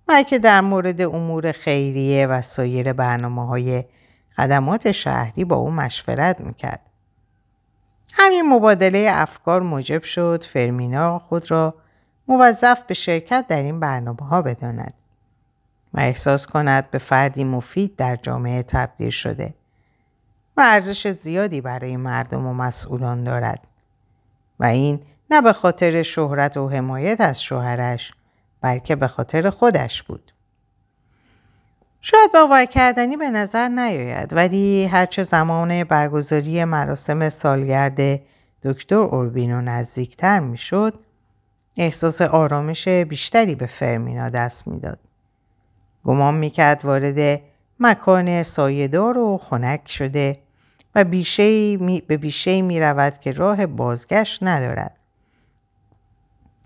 بلکه 0.07 0.39
در 0.39 0.61
مورد 0.61 1.01
امور 1.01 1.51
خیریه 1.51 2.27
و 2.27 2.41
سایر 2.41 2.93
برنامه 2.93 3.47
های 3.47 3.83
خدمات 4.37 4.91
شهری 4.91 5.45
با 5.45 5.55
او 5.55 5.71
مشورت 5.71 6.41
می‌کرد. 6.41 6.79
همین 8.13 8.49
مبادله 8.49 9.09
افکار 9.11 9.61
موجب 9.61 10.03
شد 10.03 10.43
فرمینا 10.43 11.19
خود 11.19 11.51
را 11.51 11.73
موظف 12.27 12.81
به 12.87 12.93
شرکت 12.93 13.45
در 13.47 13.63
این 13.63 13.79
برنامه 13.79 14.27
ها 14.29 14.41
بداند 14.41 14.93
و 15.95 15.99
احساس 15.99 16.47
کند 16.47 16.91
به 16.91 16.97
فردی 16.97 17.43
مفید 17.43 17.95
در 17.95 18.15
جامعه 18.15 18.63
تبدیل 18.63 19.09
شده 19.09 19.53
و 20.57 20.61
ارزش 20.65 21.07
زیادی 21.07 21.61
برای 21.61 21.97
مردم 21.97 22.45
و 22.45 22.53
مسئولان 22.53 23.23
دارد 23.23 23.59
و 24.59 24.65
این 24.65 24.99
نه 25.31 25.41
به 25.41 25.53
خاطر 25.53 26.03
شهرت 26.03 26.57
و 26.57 26.69
حمایت 26.69 27.21
از 27.21 27.43
شوهرش 27.43 28.13
بلکه 28.61 28.95
به 28.95 29.07
خاطر 29.07 29.49
خودش 29.49 30.03
بود. 30.03 30.31
شاید 32.01 32.31
باور 32.33 32.65
کردنی 32.65 33.17
به 33.17 33.29
نظر 33.29 33.67
نیاید 33.67 34.33
ولی 34.33 34.85
هرچه 34.85 35.23
زمان 35.23 35.83
برگزاری 35.83 36.65
مراسم 36.65 37.29
سالگرد 37.29 38.21
دکتر 38.63 38.95
اوربینو 38.95 39.61
نزدیکتر 39.61 40.39
می‌شد 40.39 40.99
احساس 41.77 42.21
آرامش 42.21 42.87
بیشتری 42.87 43.55
به 43.55 43.65
فرمینا 43.65 44.29
دست 44.29 44.67
می‌داد 44.67 44.99
گمان 46.05 46.35
می‌کرد 46.35 46.85
وارد 46.85 47.41
مکان 47.79 48.43
سایهدار 48.43 49.17
و 49.17 49.37
خنک 49.37 49.91
شده 49.91 50.39
و 50.95 51.03
بیشه 51.03 51.77
به 51.77 52.17
بیشه 52.17 52.61
می 52.61 52.79
رود 52.79 53.19
که 53.19 53.31
راه 53.31 53.65
بازگشت 53.65 54.43
ندارد. 54.43 54.95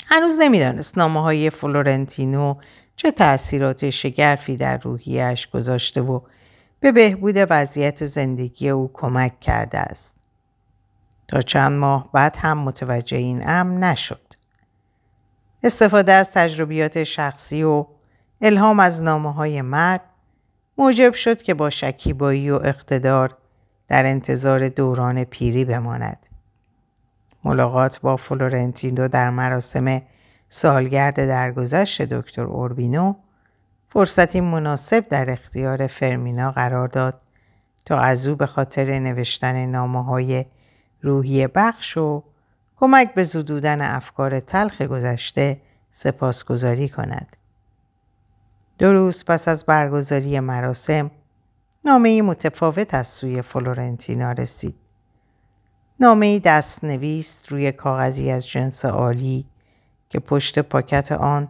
هنوز 0.07 0.39
نمی‌دانست 0.39 0.97
نامه 0.97 1.21
های 1.21 1.49
فلورنتینو 1.49 2.55
چه 2.95 3.11
تأثیرات 3.11 3.89
شگرفی 3.89 4.57
در 4.57 4.77
روحیش 4.77 5.47
گذاشته 5.47 6.01
و 6.01 6.19
به 6.79 6.91
بهبود 6.91 7.35
وضعیت 7.49 8.05
زندگی 8.05 8.69
او 8.69 8.91
کمک 8.93 9.39
کرده 9.39 9.77
است. 9.77 10.15
تا 11.27 11.41
چند 11.41 11.71
ماه 11.71 12.09
بعد 12.11 12.37
هم 12.39 12.57
متوجه 12.57 13.17
این 13.17 13.49
امر 13.49 13.77
نشد. 13.77 14.33
استفاده 15.63 16.11
از 16.11 16.31
تجربیات 16.31 17.03
شخصی 17.03 17.63
و 17.63 17.85
الهام 18.41 18.79
از 18.79 19.03
نامه 19.03 19.33
های 19.33 19.61
مرد 19.61 20.01
موجب 20.77 21.13
شد 21.13 21.41
که 21.41 21.53
با 21.53 21.69
شکیبایی 21.69 22.51
و 22.51 22.55
اقتدار 22.55 23.37
در 23.87 24.05
انتظار 24.05 24.69
دوران 24.69 25.23
پیری 25.23 25.65
بماند. 25.65 26.25
ملاقات 27.43 27.99
با 27.99 28.15
فلورنتینو 28.15 29.07
در 29.07 29.29
مراسم 29.29 30.01
سالگرد 30.49 31.15
درگذشت 31.15 32.01
دکتر 32.01 32.43
اوربینو 32.43 33.13
فرصتی 33.89 34.41
مناسب 34.41 35.07
در 35.07 35.31
اختیار 35.31 35.87
فرمینا 35.87 36.51
قرار 36.51 36.87
داد 36.87 37.21
تا 37.85 37.97
از 37.97 38.27
او 38.27 38.35
به 38.35 38.45
خاطر 38.45 38.99
نوشتن 38.99 39.65
نامه 39.65 40.03
های 40.03 40.45
روحی 41.01 41.47
بخش 41.47 41.97
و 41.97 42.23
کمک 42.77 43.13
به 43.13 43.23
زدودن 43.23 43.81
افکار 43.81 44.39
تلخ 44.39 44.81
گذشته 44.81 45.61
سپاسگزاری 45.91 46.89
کند. 46.89 47.38
دو 48.79 48.93
روز 48.93 49.25
پس 49.25 49.47
از 49.47 49.65
برگزاری 49.65 50.39
مراسم 50.39 51.11
نامه 51.85 52.21
متفاوت 52.21 52.93
از 52.93 53.07
سوی 53.07 53.41
فلورنتینا 53.41 54.31
رسید. 54.31 54.75
نامه 55.99 56.39
دست 56.39 56.83
نویس 56.83 57.45
روی 57.49 57.71
کاغذی 57.71 58.31
از 58.31 58.47
جنس 58.47 58.85
عالی 58.85 59.45
که 60.09 60.19
پشت 60.19 60.59
پاکت 60.59 61.11
آن 61.11 61.47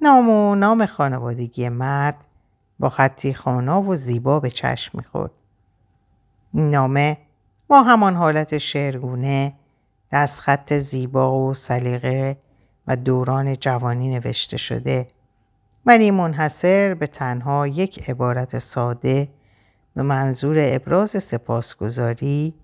نام 0.00 0.30
و 0.30 0.54
نام 0.54 0.86
خانوادگی 0.86 1.68
مرد 1.68 2.24
با 2.78 2.88
خطی 2.88 3.34
خانا 3.34 3.82
و 3.82 3.94
زیبا 3.94 4.40
به 4.40 4.50
چشم 4.50 4.98
می‌خورد. 4.98 5.30
نامه 6.54 7.18
با 7.68 7.82
همان 7.82 8.14
حالت 8.14 8.58
شعرگونه 8.58 9.52
دست 10.12 10.40
خط 10.40 10.72
زیبا 10.74 11.40
و 11.40 11.54
سلیقه 11.54 12.38
و 12.86 12.96
دوران 12.96 13.56
جوانی 13.56 14.08
نوشته 14.08 14.56
شده 14.56 15.06
ولی 15.88 16.10
منحصر 16.10 16.94
به 16.94 17.06
تنها 17.06 17.66
یک 17.66 18.10
عبارت 18.10 18.58
ساده 18.58 19.28
به 19.94 20.02
منظور 20.02 20.56
ابراز 20.60 21.10
سپاسگزاری 21.10 22.54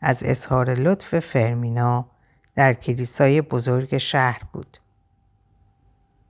از 0.00 0.22
اظهار 0.24 0.74
لطف 0.74 1.18
فرمینا 1.18 2.06
در 2.54 2.74
کلیسای 2.74 3.40
بزرگ 3.40 3.98
شهر 3.98 4.42
بود. 4.52 4.78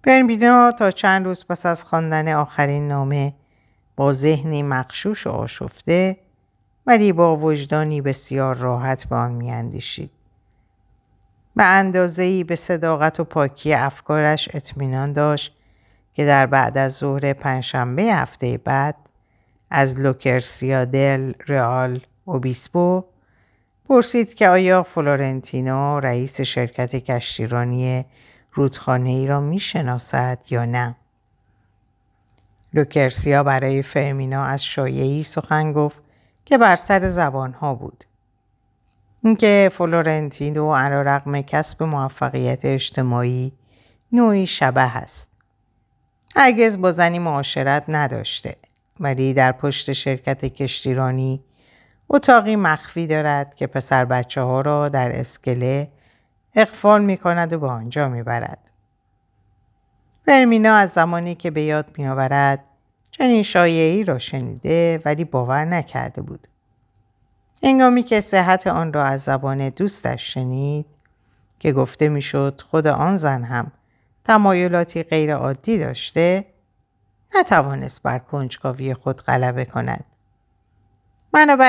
فرمینا 0.04 0.72
تا 0.78 0.90
چند 0.90 1.26
روز 1.26 1.46
پس 1.46 1.66
از 1.66 1.84
خواندن 1.84 2.32
آخرین 2.32 2.88
نامه 2.88 3.34
با 3.96 4.12
ذهنی 4.12 4.62
مخشوش 4.62 5.26
و 5.26 5.30
آشفته 5.30 6.16
ولی 6.86 7.12
با 7.12 7.36
وجدانی 7.36 8.00
بسیار 8.00 8.56
راحت 8.56 9.04
به 9.04 9.16
آن 9.16 9.32
میاندیشید. 9.32 10.10
به 11.56 11.64
اندازه‌ای 11.64 12.44
به 12.44 12.56
صداقت 12.56 13.20
و 13.20 13.24
پاکی 13.24 13.74
افکارش 13.74 14.48
اطمینان 14.54 15.12
داشت 15.12 15.56
که 16.14 16.24
در 16.24 16.46
بعد 16.46 16.78
از 16.78 16.92
ظهر 16.92 17.32
پنجشنبه 17.32 18.02
هفته 18.02 18.58
بعد 18.58 18.96
از 19.70 19.98
لوکرسیا 19.98 20.84
دل 20.84 21.32
رئال 21.48 22.00
اوبیسپو 22.24 23.04
پرسید 23.88 24.34
که 24.34 24.48
آیا 24.48 24.82
فلورنتینو 24.82 26.00
رئیس 26.00 26.40
شرکت 26.40 26.96
کشتیرانی 26.96 28.04
رودخانه 28.52 29.10
ای 29.10 29.26
را 29.26 29.40
می 29.40 29.60
شناسد 29.60 30.38
یا 30.50 30.64
نه. 30.64 30.96
لوکرسیا 32.74 33.42
برای 33.42 33.82
فرمینا 33.82 34.44
از 34.44 34.64
شایعه‌ای 34.64 35.22
سخن 35.22 35.72
گفت 35.72 35.98
که 36.44 36.58
بر 36.58 36.76
سر 36.76 37.08
زبان 37.08 37.52
ها 37.52 37.74
بود. 37.74 38.04
اینکه 39.22 39.70
فلورنتینو 39.72 40.74
علی‌رغم 40.74 41.40
کسب 41.40 41.82
موفقیت 41.82 42.64
اجتماعی 42.64 43.52
نوعی 44.12 44.46
شبه 44.46 44.96
است. 44.96 45.33
هرگز 46.36 46.78
با 46.78 46.92
زنی 46.92 47.18
معاشرت 47.18 47.84
نداشته 47.88 48.56
ولی 49.00 49.34
در 49.34 49.52
پشت 49.52 49.92
شرکت 49.92 50.44
کشتیرانی 50.44 51.44
اتاقی 52.08 52.56
مخفی 52.56 53.06
دارد 53.06 53.54
که 53.54 53.66
پسر 53.66 54.04
بچه 54.04 54.40
ها 54.40 54.60
را 54.60 54.88
در 54.88 55.20
اسکله 55.20 55.88
اقفال 56.54 57.04
می 57.04 57.16
کند 57.16 57.52
و 57.52 57.58
به 57.58 57.68
آنجا 57.68 58.08
می 58.08 58.22
برد. 58.22 58.70
فرمینا 60.26 60.74
از 60.74 60.90
زمانی 60.90 61.34
که 61.34 61.50
به 61.50 61.62
یاد 61.62 61.98
می 61.98 62.06
آورد 62.06 62.68
چنین 63.10 63.42
شایعی 63.42 64.04
را 64.04 64.18
شنیده 64.18 65.02
ولی 65.04 65.24
باور 65.24 65.64
نکرده 65.64 66.22
بود. 66.22 66.48
انگامی 67.62 68.02
که 68.02 68.20
صحت 68.20 68.66
آن 68.66 68.92
را 68.92 69.04
از 69.04 69.22
زبان 69.22 69.68
دوستش 69.68 70.34
شنید 70.34 70.86
که 71.58 71.72
گفته 71.72 72.08
می‌شد 72.08 72.62
خود 72.70 72.86
آن 72.86 73.16
زن 73.16 73.42
هم 73.42 73.72
تمایلاتی 74.24 75.02
غیر 75.02 75.34
عادی 75.34 75.78
داشته 75.78 76.44
نتوانست 77.40 78.02
بر 78.02 78.18
کنجکاوی 78.18 78.94
خود 78.94 79.22
غلبه 79.22 79.64
کند. 79.64 80.04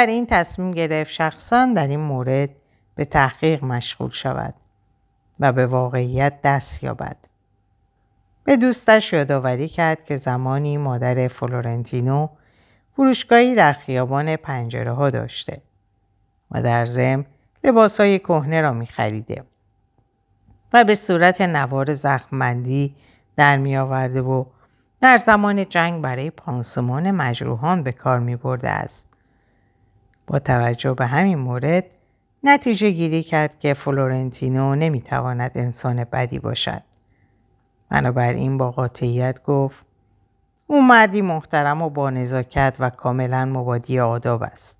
این 0.08 0.26
تصمیم 0.26 0.72
گرفت 0.72 1.12
شخصا 1.12 1.74
در 1.76 1.88
این 1.88 2.00
مورد 2.00 2.50
به 2.96 3.06
تحقیق 3.06 3.64
مشغول 3.64 4.10
شود 4.10 4.54
و 5.40 5.52
به 5.52 5.66
واقعیت 5.66 6.42
دست 6.44 6.84
یابد. 6.84 7.18
به 8.44 8.58
دوستش 8.58 9.14
یادآوری 9.14 9.68
کرد 9.68 10.06
که 10.06 10.18
زمانی 10.18 10.78
مادر 10.78 11.28
فلورنتینو 11.28 12.28
فروشگاهی 12.96 13.56
در 13.56 13.74
خیابان 13.74 14.36
پنجره 14.36 14.92
ها 14.92 15.10
داشته 15.10 15.62
و 16.52 16.62
در 16.62 16.86
زم 16.86 17.26
لباس 17.64 18.00
های 18.00 18.20
کهنه 18.20 18.62
را 18.62 18.74
می 18.74 18.86
خریده 18.86 19.44
و 20.76 20.84
به 20.84 20.96
صورت 20.96 21.42
نوار 21.42 21.94
زخمبندی 21.94 22.96
در 23.36 23.58
می 23.58 23.78
و 23.78 24.46
در 25.02 25.18
زمان 25.18 25.70
جنگ 25.70 26.02
برای 26.02 26.30
پانسمان 26.30 27.12
مجروحان 27.12 27.84
به 27.84 27.92
کار 27.92 28.20
می 28.20 28.36
برده 28.36 28.70
است. 28.70 29.08
با 30.28 30.40
توجه 30.40 30.94
به 30.94 31.06
همین 31.06 31.38
مورد 31.38 31.86
نتیجه 32.44 32.90
گیری 32.90 33.24
کرد 33.24 33.60
که 33.60 33.74
فلورنتینو 33.74 34.76
نمی 34.76 35.02
تواند 35.02 35.52
انسان 35.56 36.04
بدی 36.04 36.40
باشد. 36.40 36.82
بنابراین 37.90 38.58
با 38.58 38.72
قاطعیت 38.72 39.44
گفت 39.44 39.86
او 40.68 40.82
مردی 40.82 41.22
محترم 41.22 41.82
و 41.82 41.90
با 41.90 42.10
نزاکت 42.10 42.76
و 42.80 42.90
کاملا 42.90 43.46
مبادی 43.46 44.00
آداب 44.00 44.44
است. 44.44 44.78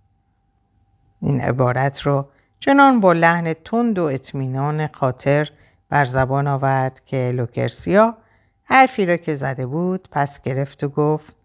این 1.22 1.42
عبارت 1.42 2.08
را 2.08 2.30
چنان 2.60 3.00
با 3.00 3.14
لحن 3.14 3.54
تند 3.54 4.00
و 4.00 4.04
اطمینان 4.04 4.88
خاطر 4.88 5.50
بر 5.90 6.06
زبان 6.06 6.48
آورد 6.48 7.02
که 7.06 7.32
لوکرسیا 7.36 8.18
حرفی 8.64 9.06
را 9.06 9.18
که 9.18 9.36
زده 9.36 9.66
بود 9.66 10.08
پس 10.12 10.42
گرفت 10.42 10.84
و 10.84 10.90
گفت 10.90 11.36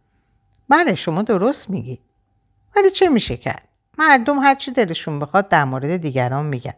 بله 0.68 0.94
شما 0.94 1.22
درست 1.22 1.70
میگید 1.70 2.00
ولی 2.76 2.90
چه 2.90 3.08
میشه 3.08 3.36
کرد؟ 3.36 3.68
مردم 3.98 4.38
هر 4.38 4.54
چی 4.54 4.70
دلشون 4.70 5.18
بخواد 5.18 5.48
در 5.48 5.64
مورد 5.64 5.96
دیگران 5.96 6.46
میگن 6.46 6.74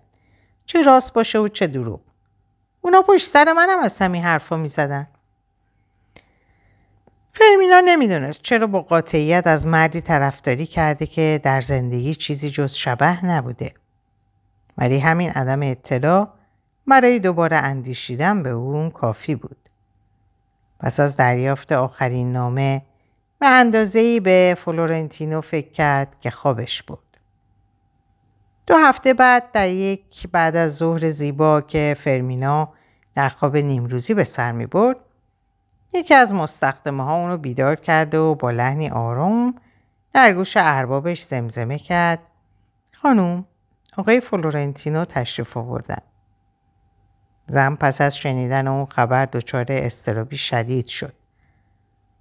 چه 0.67 0.83
راست 0.83 1.15
باشه 1.15 1.39
و 1.39 1.49
چه 1.49 1.67
دروغ. 1.67 2.01
اونا 2.81 3.03
پشت 3.03 3.27
سر 3.29 3.53
منم 3.53 3.79
از 3.79 3.99
همین 3.99 4.23
حرفا 4.23 4.57
می‌زدن. 4.57 5.09
فرمینا 7.33 7.81
نمی‌دونست 7.85 8.43
چرا 8.43 8.67
با 8.67 8.83
قاطعیت 8.83 9.47
از 9.47 9.67
مردی 9.67 10.01
طرفداری 10.01 10.67
کرده 10.67 11.07
که 11.07 11.41
در 11.43 11.61
زندگی 11.61 12.15
چیزی 12.15 12.51
جز 12.51 12.73
شبه 12.73 13.27
نبوده. 13.27 13.75
ولی 14.79 14.99
همین 14.99 15.31
عدم 15.31 15.63
اطلاع 15.63 16.29
برای 16.87 17.19
دوباره 17.19 17.57
اندیشیدن 17.57 18.43
به 18.43 18.51
اون 18.51 18.91
کافی 18.91 19.35
بود. 19.35 19.69
پس 20.81 21.01
از 21.01 21.17
دریافت 21.17 21.73
آخرین 21.73 22.33
نامه 22.33 22.83
به 23.39 23.47
اندازه‌ای 23.47 24.21
به 24.21 24.57
فلورنتینو 24.59 25.41
فکر 25.41 25.71
کرد 25.73 26.21
که 26.21 26.31
خوابش 26.31 26.83
بود 26.83 26.99
دو 28.67 28.77
هفته 28.77 29.15
بعد 29.15 29.53
در 29.53 29.69
یک 29.69 30.29
بعد 30.33 30.57
از 30.57 30.77
ظهر 30.77 31.11
زیبا 31.11 31.61
که 31.61 31.97
فرمینا 32.01 32.73
در 33.15 33.29
خواب 33.29 33.57
نیمروزی 33.57 34.15
به 34.15 34.25
سر 34.25 34.53
می 34.53 34.67
برد 34.67 34.97
یکی 35.95 36.15
از 36.15 36.35
مستخدمه 36.35 37.05
ها 37.05 37.17
اونو 37.17 37.37
بیدار 37.37 37.77
کرده 37.77 38.19
و 38.19 38.35
با 38.35 38.51
لحنی 38.51 38.91
آروم 38.91 39.55
در 40.13 40.33
گوش 40.33 40.57
اربابش 40.57 41.23
زمزمه 41.23 41.79
کرد. 41.79 42.19
خانوم 42.95 43.45
آقای 43.97 44.21
فلورنتینو 44.21 45.05
تشریف 45.05 45.57
آوردن. 45.57 46.03
زن 47.53 47.75
پس 47.75 48.01
از 48.01 48.17
شنیدن 48.17 48.67
اون 48.67 48.87
خبر 48.87 49.27
دچار 49.27 49.67
استرابی 49.69 50.37
شدید 50.37 50.87
شد 50.87 51.13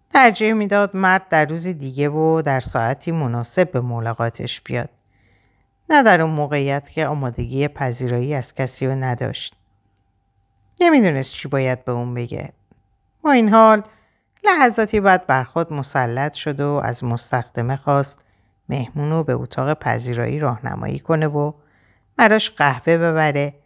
ترجیح 0.10 0.54
می‌داد 0.54 0.96
مرد 0.96 1.30
در 1.30 1.46
روز 1.46 1.67
دیگه 1.67 2.10
و 2.10 2.41
در 2.41 2.60
ساعتی 2.60 3.12
مناسب 3.12 3.72
به 3.72 3.82
ملاقاتش 3.82 4.62
بیاد 4.62 4.89
نه 5.89 6.04
در 6.04 6.22
اون 6.22 6.32
موقعیت 6.32 6.89
که 6.89 7.08
آمادگی 7.08 7.67
پذیرایی 7.67 8.34
از 8.34 8.54
کسی 8.54 8.88
رو 8.88 8.96
نداشت. 8.96 9.56
نمی‌دونست 10.82 11.32
چی 11.32 11.48
باید 11.48 11.86
به 11.86 11.91
اون 11.91 12.13
بگه. 12.13 12.54
با 13.22 13.32
این 13.32 13.50
حال 13.50 13.84
لحظاتی 14.44 15.00
بعد 15.00 15.28
بر 15.28 15.44
خود 15.44 15.74
مسلط 15.74 16.34
شد 16.34 16.60
و 16.60 16.82
از 16.84 17.04
مستخدمه 17.04 17.76
خواست 17.76 18.26
مهمونو 18.70 19.24
به 19.24 19.34
اتاق 19.34 19.74
پذیرایی 19.74 20.39
راهنمایی 20.39 21.00
کنه 21.00 21.28
و 21.28 21.54
براش 22.17 22.50
قهوه 22.50 22.98
ببره 22.98 23.61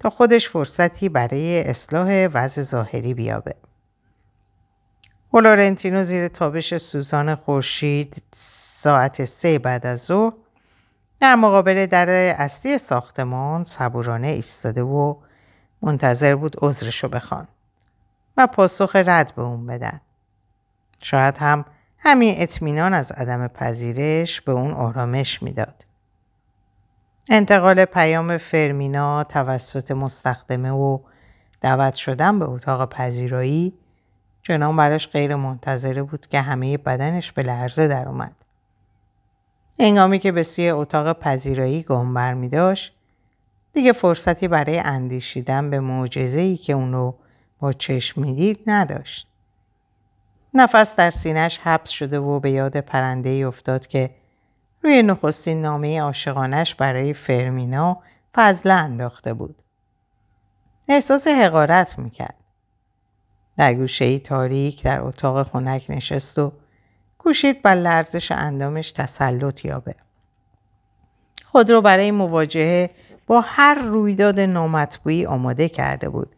تا 0.00 0.10
خودش 0.10 0.48
فرصتی 0.48 1.08
برای 1.08 1.60
اصلاح 1.60 2.28
وضع 2.32 2.62
ظاهری 2.62 3.14
بیابه. 3.14 3.54
فلورنتینو 5.32 6.04
زیر 6.04 6.28
تابش 6.28 6.76
سوزان 6.76 7.34
خورشید 7.34 8.22
ساعت 8.32 9.24
سه 9.24 9.58
بعد 9.58 9.86
از 9.86 10.00
ظهر 10.00 10.32
در 11.20 11.34
مقابل 11.34 11.86
در 11.86 12.08
اصلی 12.38 12.78
ساختمان 12.78 13.64
صبورانه 13.64 14.28
ایستاده 14.28 14.82
و 14.82 15.14
منتظر 15.82 16.34
بود 16.34 16.56
عذرشو 16.62 17.08
بخوان 17.08 17.48
و 18.36 18.46
پاسخ 18.46 18.96
رد 18.96 19.32
به 19.36 19.42
اون 19.42 19.66
بدن. 19.66 20.00
شاید 21.02 21.36
هم 21.36 21.64
همین 21.98 22.34
اطمینان 22.38 22.94
از 22.94 23.12
عدم 23.12 23.48
پذیرش 23.48 24.40
به 24.40 24.52
اون 24.52 24.72
آرامش 24.72 25.42
می‌داد. 25.42 25.89
انتقال 27.28 27.84
پیام 27.84 28.38
فرمینا 28.38 29.24
توسط 29.24 29.90
مستخدمه 29.90 30.70
و 30.70 30.98
دعوت 31.60 31.94
شدن 31.94 32.38
به 32.38 32.44
اتاق 32.44 32.88
پذیرایی 32.88 33.74
چنان 34.42 34.76
براش 34.76 35.08
غیر 35.08 35.36
منتظره 35.36 36.02
بود 36.02 36.26
که 36.26 36.40
همه 36.40 36.76
بدنش 36.76 37.32
به 37.32 37.42
لرزه 37.42 37.88
در 37.88 38.08
اومد. 38.08 38.32
انگامی 39.78 40.18
که 40.18 40.32
به 40.32 40.42
سوی 40.42 40.70
اتاق 40.70 41.12
پذیرایی 41.12 41.82
گام 41.82 42.14
برمی 42.14 42.48
داشت 42.48 42.92
دیگه 43.72 43.92
فرصتی 43.92 44.48
برای 44.48 44.78
اندیشیدن 44.78 45.70
به 45.70 45.80
معجزه‌ای 45.80 46.56
که 46.56 46.72
اون 46.72 46.92
رو 46.92 47.14
با 47.58 47.72
چشم 47.72 48.20
می‌دید 48.20 48.60
نداشت. 48.66 49.26
نفس 50.54 50.96
در 50.96 51.10
سینش 51.10 51.58
حبس 51.58 51.90
شده 51.90 52.18
و 52.18 52.40
به 52.40 52.50
یاد 52.50 52.80
پرنده 52.80 53.30
افتاد 53.30 53.86
که 53.86 54.10
روی 54.82 55.02
نخستین 55.02 55.60
نامه 55.60 56.00
عاشقانش 56.00 56.74
برای 56.74 57.12
فرمینا 57.12 57.98
فضله 58.34 58.72
انداخته 58.74 59.34
بود. 59.34 59.62
احساس 60.88 61.26
حقارت 61.28 61.98
می‌کرد. 61.98 62.34
در 63.56 63.74
گوشه 63.74 64.18
تاریک 64.18 64.82
در 64.82 65.00
اتاق 65.00 65.46
خنک 65.46 65.86
نشست 65.88 66.38
و 66.38 66.52
کوشید 67.18 67.62
بر 67.62 67.74
لرزش 67.74 68.32
اندامش 68.32 68.90
تسلط 68.90 69.64
یابه. 69.64 69.94
خود 71.44 71.70
رو 71.70 71.82
برای 71.82 72.10
مواجهه 72.10 72.90
با 73.26 73.40
هر 73.40 73.74
رویداد 73.74 74.40
نامطبوعی 74.40 75.26
آماده 75.26 75.68
کرده 75.68 76.08
بود. 76.08 76.36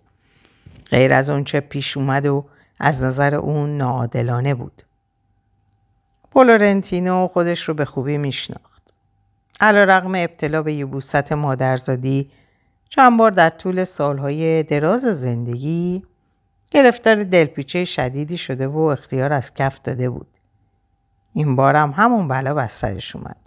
غیر 0.91 1.13
از 1.13 1.31
اونچه 1.31 1.61
پیش 1.61 1.97
اومد 1.97 2.27
و 2.27 2.45
از 2.81 3.05
نظر 3.05 3.35
اون 3.35 3.77
ناعادلانه 3.77 4.55
بود. 4.55 4.83
فلورنتینو 6.33 7.29
خودش 7.29 7.69
رو 7.69 7.75
به 7.75 7.85
خوبی 7.85 8.19
میشناخت. 8.19 8.93
علا 9.61 9.85
رقم 9.85 10.15
ابتلا 10.15 10.63
به 10.63 10.73
یبوست 10.73 11.33
مادرزادی 11.33 12.31
چند 12.89 13.19
بار 13.19 13.31
در 13.31 13.51
طول 13.51 13.85
سالهای 13.85 14.63
دراز 14.63 15.01
زندگی 15.01 16.03
گرفتار 16.71 17.25
دلپیچه 17.25 17.85
شدیدی 17.85 18.39
شده 18.39 18.67
و 18.67 18.79
اختیار 18.79 19.33
از 19.33 19.55
کف 19.55 19.81
داده 19.81 20.11
بود. 20.11 20.27
این 21.35 21.57
بارم 21.57 21.91
همون 21.91 22.29
بلا 22.29 22.55
بر 22.55 22.69
سرش 22.69 23.17
اومد. 23.17 23.41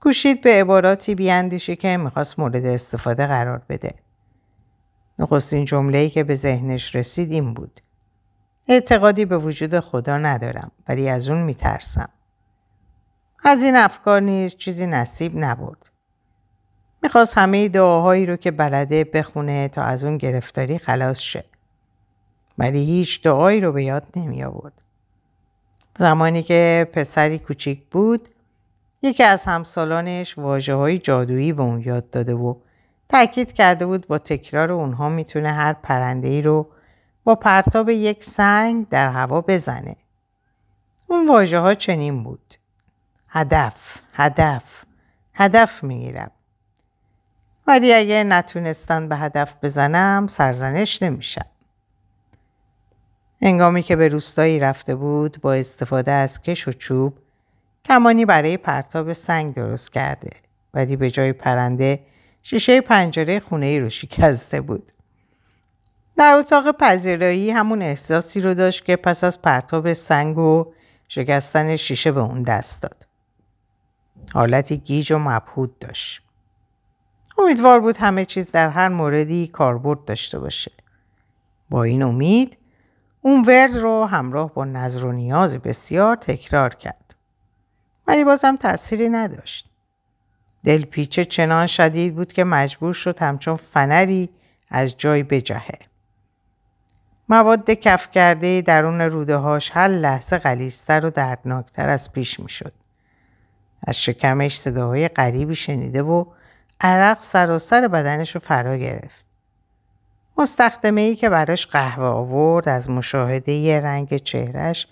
کوشید 0.00 0.42
به 0.42 0.60
عباراتی 0.60 1.14
بیاندیشه 1.14 1.76
که 1.76 1.96
می‌خواست 1.96 2.38
مورد 2.38 2.66
استفاده 2.66 3.26
قرار 3.26 3.62
بده. 3.68 3.94
نخستین 5.18 5.64
جمله‌ای 5.64 6.10
که 6.10 6.24
به 6.24 6.34
ذهنش 6.34 6.94
رسید 6.94 7.32
این 7.32 7.54
بود. 7.54 7.80
اعتقادی 8.70 9.24
به 9.24 9.38
وجود 9.38 9.80
خدا 9.80 10.18
ندارم 10.18 10.70
ولی 10.88 11.08
از 11.08 11.28
اون 11.28 11.42
میترسم. 11.42 12.08
از 13.44 13.62
این 13.62 13.76
افکار 13.76 14.20
نیز 14.20 14.56
چیزی 14.56 14.86
نصیب 14.86 15.32
نبرد. 15.34 15.90
می‌خواست 17.02 17.38
همه 17.38 17.68
دعاهایی 17.68 18.26
رو 18.26 18.36
که 18.36 18.50
بلده 18.50 19.04
بخونه 19.04 19.68
تا 19.68 19.82
از 19.82 20.04
اون 20.04 20.16
گرفتاری 20.16 20.78
خلاص 20.78 21.18
شه. 21.18 21.44
ولی 22.58 22.84
هیچ 22.84 23.22
دعایی 23.22 23.60
رو 23.60 23.72
به 23.72 23.84
یاد 23.84 24.06
نمی 24.16 24.44
آورد. 24.44 24.82
زمانی 25.98 26.42
که 26.42 26.90
پسری 26.92 27.38
کوچیک 27.38 27.82
بود 27.90 28.28
یکی 29.02 29.22
از 29.22 29.44
همسالانش 29.44 30.38
واجه 30.38 30.74
های 30.74 30.98
جادویی 30.98 31.52
به 31.52 31.62
اون 31.62 31.80
یاد 31.80 32.10
داده 32.10 32.34
و 32.34 32.54
تاکید 33.08 33.52
کرده 33.52 33.86
بود 33.86 34.06
با 34.06 34.18
تکرار 34.18 34.72
اونها 34.72 35.08
می‌تونه 35.08 35.48
هر 35.48 35.72
پرنده 35.72 36.28
ای 36.28 36.42
رو 36.42 36.66
با 37.24 37.34
پرتاب 37.34 37.88
یک 37.88 38.24
سنگ 38.24 38.88
در 38.88 39.10
هوا 39.10 39.40
بزنه. 39.40 39.96
اون 41.06 41.28
واژه 41.28 41.58
ها 41.58 41.74
چنین 41.74 42.22
بود. 42.22 42.54
هدف، 43.28 44.02
هدف، 44.12 44.84
هدف 45.34 45.84
می‌گیرم. 45.84 46.30
ولی 47.66 47.94
اگه 47.94 48.24
نتونستن 48.24 49.08
به 49.08 49.16
هدف 49.16 49.54
بزنم 49.62 50.26
سرزنش 50.26 51.02
نمیشم. 51.02 51.46
انگامی 53.42 53.82
که 53.82 53.96
به 53.96 54.08
روستایی 54.08 54.60
رفته 54.60 54.94
بود 54.94 55.40
با 55.40 55.52
استفاده 55.54 56.12
از 56.12 56.42
کش 56.42 56.68
و 56.68 56.72
چوب 56.72 57.18
کمانی 57.84 58.24
برای 58.24 58.56
پرتاب 58.56 59.12
سنگ 59.12 59.54
درست 59.54 59.92
کرده 59.92 60.30
ولی 60.74 60.96
به 60.96 61.10
جای 61.10 61.32
پرنده 61.32 62.00
شیشه 62.42 62.80
پنجره 62.80 63.40
خونه 63.40 63.66
ای 63.66 63.80
رو 63.80 63.90
شکسته 63.90 64.60
بود. 64.60 64.92
در 66.20 66.34
اتاق 66.34 66.72
پذیرایی 66.72 67.50
همون 67.50 67.82
احساسی 67.82 68.40
رو 68.40 68.54
داشت 68.54 68.84
که 68.84 68.96
پس 68.96 69.24
از 69.24 69.42
پرتاب 69.42 69.92
سنگ 69.92 70.38
و 70.38 70.72
شکستن 71.08 71.76
شیشه 71.76 72.12
به 72.12 72.20
اون 72.20 72.42
دست 72.42 72.82
داد. 72.82 73.06
حالتی 74.34 74.76
گیج 74.76 75.12
و 75.12 75.18
مبهود 75.18 75.78
داشت. 75.78 76.22
امیدوار 77.38 77.80
بود 77.80 77.96
همه 77.96 78.24
چیز 78.24 78.52
در 78.52 78.68
هر 78.68 78.88
موردی 78.88 79.48
کاربرد 79.48 80.04
داشته 80.04 80.38
باشه. 80.38 80.72
با 81.70 81.82
این 81.82 82.02
امید 82.02 82.58
اون 83.22 83.44
ورد 83.44 83.76
رو 83.76 84.04
همراه 84.04 84.54
با 84.54 84.64
نظر 84.64 85.04
و 85.04 85.12
نیاز 85.12 85.56
بسیار 85.56 86.16
تکرار 86.16 86.74
کرد. 86.74 87.14
ولی 88.06 88.24
بازم 88.24 88.56
تأثیری 88.56 89.08
نداشت. 89.08 89.68
دلپیچه 90.64 91.24
چنان 91.24 91.66
شدید 91.66 92.14
بود 92.14 92.32
که 92.32 92.44
مجبور 92.44 92.94
شد 92.94 93.18
همچون 93.18 93.56
فنری 93.56 94.30
از 94.70 94.96
جای 94.96 95.22
بجهه. 95.22 95.89
مواد 97.30 97.70
کف 97.70 98.10
کرده 98.10 98.60
درون 98.62 99.00
روده 99.00 99.36
هاش 99.36 99.70
هر 99.74 99.88
لحظه 99.88 100.38
غلیستر 100.38 101.06
و 101.06 101.10
دردناکتر 101.10 101.88
از 101.88 102.12
پیش 102.12 102.40
می 102.40 102.48
شد. 102.48 102.72
از 103.86 103.98
شکمش 103.98 104.58
صداهای 104.58 105.08
غریبی 105.08 105.54
شنیده 105.54 106.02
و 106.02 106.24
عرق 106.80 107.22
سراسر 107.22 107.88
بدنش 107.88 108.34
رو 108.34 108.40
فرا 108.40 108.76
گرفت. 108.76 109.24
مستخدمه 110.38 111.00
ای 111.00 111.16
که 111.16 111.28
براش 111.28 111.66
قهوه 111.66 112.04
آورد 112.04 112.68
از 112.68 112.90
مشاهده 112.90 113.80
رنگ 113.80 114.16
چهرش 114.16 114.86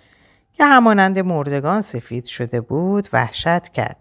که 0.52 0.64
همانند 0.64 1.18
مردگان 1.18 1.82
سفید 1.82 2.24
شده 2.24 2.60
بود 2.60 3.08
وحشت 3.12 3.68
کرد. 3.68 3.96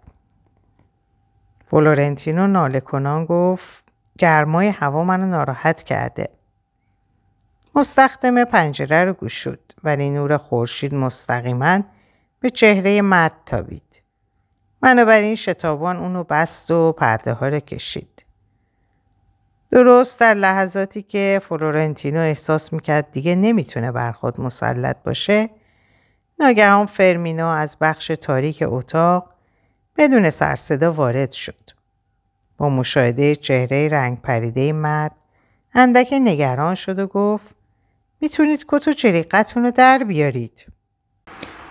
فلورنتینو 1.66 2.48
ناله 2.48 2.80
کنان 2.80 3.26
گفت 3.26 3.84
گرمای 4.18 4.68
هوا 4.68 5.04
منو 5.04 5.26
ناراحت 5.26 5.84
کرده. 5.84 6.30
مستخدم 7.78 8.44
پنجره 8.44 9.04
رو 9.04 9.14
گشود 9.14 9.74
ولی 9.84 10.10
نور 10.10 10.38
خورشید 10.38 10.96
مستقیما 10.96 11.80
به 12.40 12.50
چهره 12.50 13.02
مرد 13.02 13.32
تابید. 13.46 14.02
بنابراین 14.82 15.36
شتابان 15.36 15.98
اونو 15.98 16.24
بست 16.24 16.72
و 16.72 16.92
پرده 16.92 17.34
ها 17.34 17.48
رو 17.48 17.60
کشید. 17.60 18.26
درست 19.70 20.20
در 20.20 20.34
لحظاتی 20.34 21.02
که 21.02 21.42
فلورنتینو 21.44 22.20
احساس 22.20 22.74
می‌کرد 22.74 23.12
دیگه 23.12 23.36
نمی‌تونه 23.36 23.92
بر 23.92 24.12
خود 24.12 24.42
مسلط 24.42 24.98
باشه 25.04 25.50
ناگهان 26.40 26.86
فرمینو 26.86 27.48
از 27.48 27.78
بخش 27.82 28.12
تاریک 28.22 28.64
اتاق 28.68 29.34
بدون 29.98 30.30
سرصدا 30.30 30.92
وارد 30.92 31.32
شد. 31.32 31.70
با 32.58 32.70
مشاهده 32.70 33.36
چهره 33.36 33.88
رنگ 33.88 34.22
پریده 34.22 34.74
مرد 34.74 35.16
اندک 35.74 36.14
نگران 36.14 36.76
شد 36.76 37.00
و 37.00 37.08
گفت 37.08 37.57
می‌تونید 38.22 38.66
کت 38.68 38.88
و 39.58 39.60
رو 39.60 39.72
در 39.72 39.98
بیارید. 39.98 40.66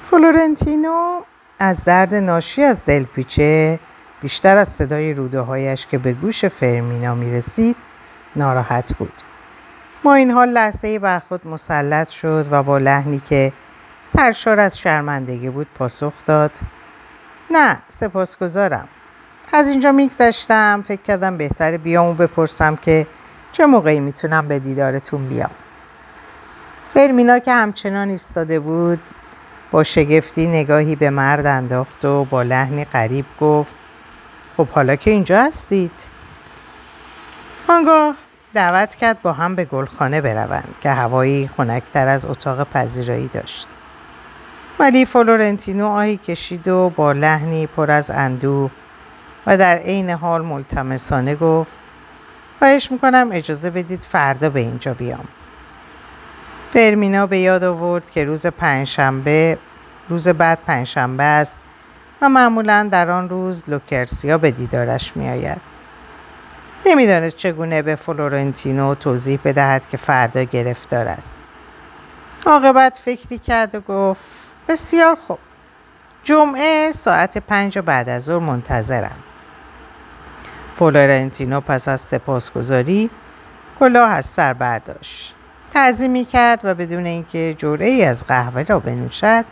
فلورنتینو 0.02 1.20
از 1.58 1.84
درد 1.84 2.14
ناشی 2.14 2.62
از 2.62 2.84
دلپیچه 2.84 3.78
بیشتر 4.20 4.56
از 4.56 4.68
صدای 4.68 5.14
روده 5.14 5.40
هایش 5.40 5.86
که 5.86 5.98
به 5.98 6.12
گوش 6.12 6.44
فرمینا 6.44 7.14
می 7.14 7.32
رسید 7.32 7.76
ناراحت 8.36 8.94
بود. 8.94 9.12
با 10.02 10.14
این 10.14 10.30
حال 10.30 10.48
لحظه 10.48 10.98
بر 10.98 11.18
خود 11.18 11.46
مسلط 11.46 12.10
شد 12.10 12.46
و 12.50 12.62
با 12.62 12.78
لحنی 12.78 13.18
که 13.18 13.52
سرشار 14.08 14.60
از 14.60 14.78
شرمندگی 14.78 15.50
بود 15.50 15.66
پاسخ 15.74 16.12
داد 16.26 16.52
نه 17.50 17.78
سپاسگزارم 17.88 18.88
از 19.52 19.68
اینجا 19.68 19.92
میگذشتم 19.92 20.84
فکر 20.86 21.02
کردم 21.02 21.36
بهتر 21.36 21.76
بیام 21.76 22.06
و 22.06 22.14
بپرسم 22.14 22.76
که 22.76 23.06
چه 23.52 23.66
موقعی 23.66 24.00
می‌تونم 24.00 24.48
به 24.48 24.58
دیدارتون 24.58 25.28
بیام 25.28 25.50
فرمینا 26.96 27.38
که 27.38 27.52
همچنان 27.52 28.08
ایستاده 28.08 28.60
بود 28.60 29.00
با 29.70 29.84
شگفتی 29.84 30.46
نگاهی 30.46 30.96
به 30.96 31.10
مرد 31.10 31.46
انداخت 31.46 32.04
و 32.04 32.24
با 32.24 32.42
لحنی 32.42 32.84
غریب 32.84 33.24
گفت 33.40 33.74
خب 34.56 34.68
حالا 34.68 34.96
که 34.96 35.10
اینجا 35.10 35.42
هستید. 35.42 35.90
آنگاه 37.68 38.14
دعوت 38.54 38.94
کرد 38.94 39.22
با 39.22 39.32
هم 39.32 39.54
به 39.54 39.64
گلخانه 39.64 40.20
بروند 40.20 40.74
که 40.80 40.90
هوایی 40.90 41.50
خنکتر 41.56 42.08
از 42.08 42.26
اتاق 42.26 42.68
پذیرایی 42.70 43.28
داشت. 43.28 43.68
ولی 44.78 45.04
فلورنتینو 45.04 45.86
آهی 45.86 46.16
کشید 46.16 46.68
و 46.68 46.90
با 46.96 47.12
لحنی 47.12 47.66
پر 47.66 47.90
از 47.90 48.10
اندوه 48.10 48.70
و 49.46 49.56
در 49.56 49.76
عین 49.76 50.10
حال 50.10 50.42
ملتمسانه 50.42 51.34
گفت 51.34 51.72
خواهش 52.58 52.92
می‌کنم 52.92 53.28
اجازه 53.32 53.70
بدید 53.70 54.00
فردا 54.00 54.50
به 54.50 54.60
اینجا 54.60 54.94
بیام. 54.94 55.28
فرمینا 56.76 57.26
به 57.26 57.38
یاد 57.38 57.64
آورد 57.64 58.10
که 58.10 58.24
روز 58.24 58.46
پنجشنبه 58.46 59.58
روز 60.08 60.28
بعد 60.28 60.58
پنجشنبه 60.66 61.22
است 61.22 61.58
و 62.22 62.28
معمولا 62.28 62.88
در 62.92 63.10
آن 63.10 63.28
روز 63.28 63.62
لوکرسیا 63.68 64.38
به 64.38 64.50
دیدارش 64.50 65.16
میآید. 65.16 65.60
نمی‌دانست 66.86 67.36
چگونه 67.36 67.82
به 67.82 67.96
فلورنتینو 67.96 68.94
توضیح 68.94 69.38
بدهد 69.44 69.88
که 69.88 69.96
فردا 69.96 70.42
گرفتار 70.42 71.08
است. 71.08 71.42
عاقبت 72.46 72.98
فکری 73.04 73.38
کرد 73.38 73.74
و 73.74 73.80
گفت 73.80 74.48
بسیار 74.68 75.18
خوب. 75.26 75.38
جمعه 76.24 76.92
ساعت 76.92 77.38
پنج 77.38 77.78
بعد 77.78 78.08
از 78.08 78.24
ظهر 78.24 78.38
منتظرم. 78.38 79.16
فلورنتینو 80.76 81.60
پس 81.60 81.88
از 81.88 82.00
سپاسگزاری 82.00 83.10
کلاه 83.78 84.10
از 84.10 84.26
سر 84.26 84.52
برداشت. 84.52 85.36
تعظیمی 85.70 86.24
کرد 86.24 86.60
و 86.64 86.74
بدون 86.74 87.06
اینکه 87.06 87.54
جوره 87.58 87.86
ای 87.86 88.04
از 88.04 88.26
قهوه 88.26 88.62
را 88.62 88.80
بنوشد 88.80 89.44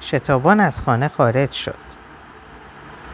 شتابان 0.00 0.60
از 0.60 0.82
خانه 0.82 1.08
خارج 1.08 1.52
شد 1.52 1.78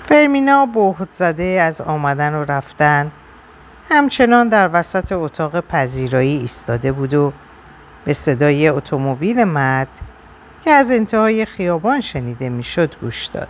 فرمینا 0.05 0.67
بهت 0.67 1.11
زده 1.11 1.45
از 1.45 1.81
آمدن 1.81 2.35
و 2.35 2.45
رفتن 2.45 3.11
همچنان 3.91 4.49
در 4.49 4.71
وسط 4.73 5.13
اتاق 5.13 5.61
پذیرایی 5.61 6.37
ایستاده 6.37 6.93
بود 6.93 7.15
و 7.15 7.33
به 8.05 8.13
صدای 8.13 8.69
اتومبیل 8.69 9.45
مرد 9.45 9.89
که 10.65 10.71
از 10.71 10.91
انتهای 10.91 11.45
خیابان 11.45 12.01
شنیده 12.01 12.49
می‌شد 12.49 12.97
گوش 13.01 13.27
داد. 13.27 13.49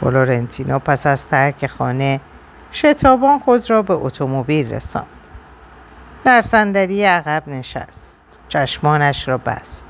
فلورنتینو 0.00 0.78
پس 0.78 1.06
از 1.06 1.28
ترک 1.28 1.66
خانه 1.66 2.20
شتابان 2.72 3.38
خود 3.38 3.70
را 3.70 3.82
به 3.82 3.94
اتومبیل 3.94 4.72
رساند. 4.72 5.19
در 6.24 6.42
صندلی 6.42 7.04
عقب 7.04 7.42
نشست. 7.46 8.20
چشمانش 8.48 9.28
را 9.28 9.38
بست. 9.38 9.86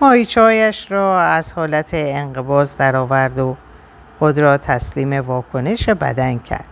ماهیچهایش 0.00 0.92
را 0.92 1.20
از 1.20 1.52
حالت 1.52 1.90
انقباز 1.92 2.76
درآورد 2.76 3.38
و 3.38 3.56
خود 4.18 4.38
را 4.38 4.56
تسلیم 4.56 5.12
واکنش 5.12 5.88
بدن 5.88 6.38
کرد. 6.38 6.64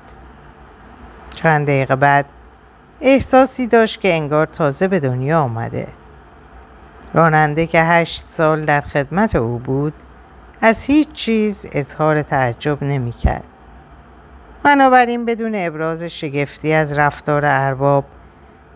چند 1.34 1.66
دقیقه 1.66 1.96
بعد 1.96 2.26
احساسی 3.00 3.66
داشت 3.66 4.00
که 4.00 4.14
انگار 4.14 4.46
تازه 4.46 4.88
به 4.88 5.00
دنیا 5.00 5.40
آمده. 5.40 5.88
راننده 7.14 7.66
که 7.66 7.82
هشت 7.82 8.20
سال 8.20 8.64
در 8.64 8.80
خدمت 8.80 9.36
او 9.36 9.58
بود 9.58 9.94
از 10.60 10.84
هیچ 10.84 11.12
چیز 11.12 11.66
اظهار 11.72 12.22
تعجب 12.22 12.82
نمی 12.82 13.12
کرد. 13.12 13.44
بنابراین 14.62 15.24
بدون 15.24 15.52
ابراز 15.54 16.02
شگفتی 16.02 16.72
از 16.72 16.98
رفتار 16.98 17.44
ارباب 17.46 18.04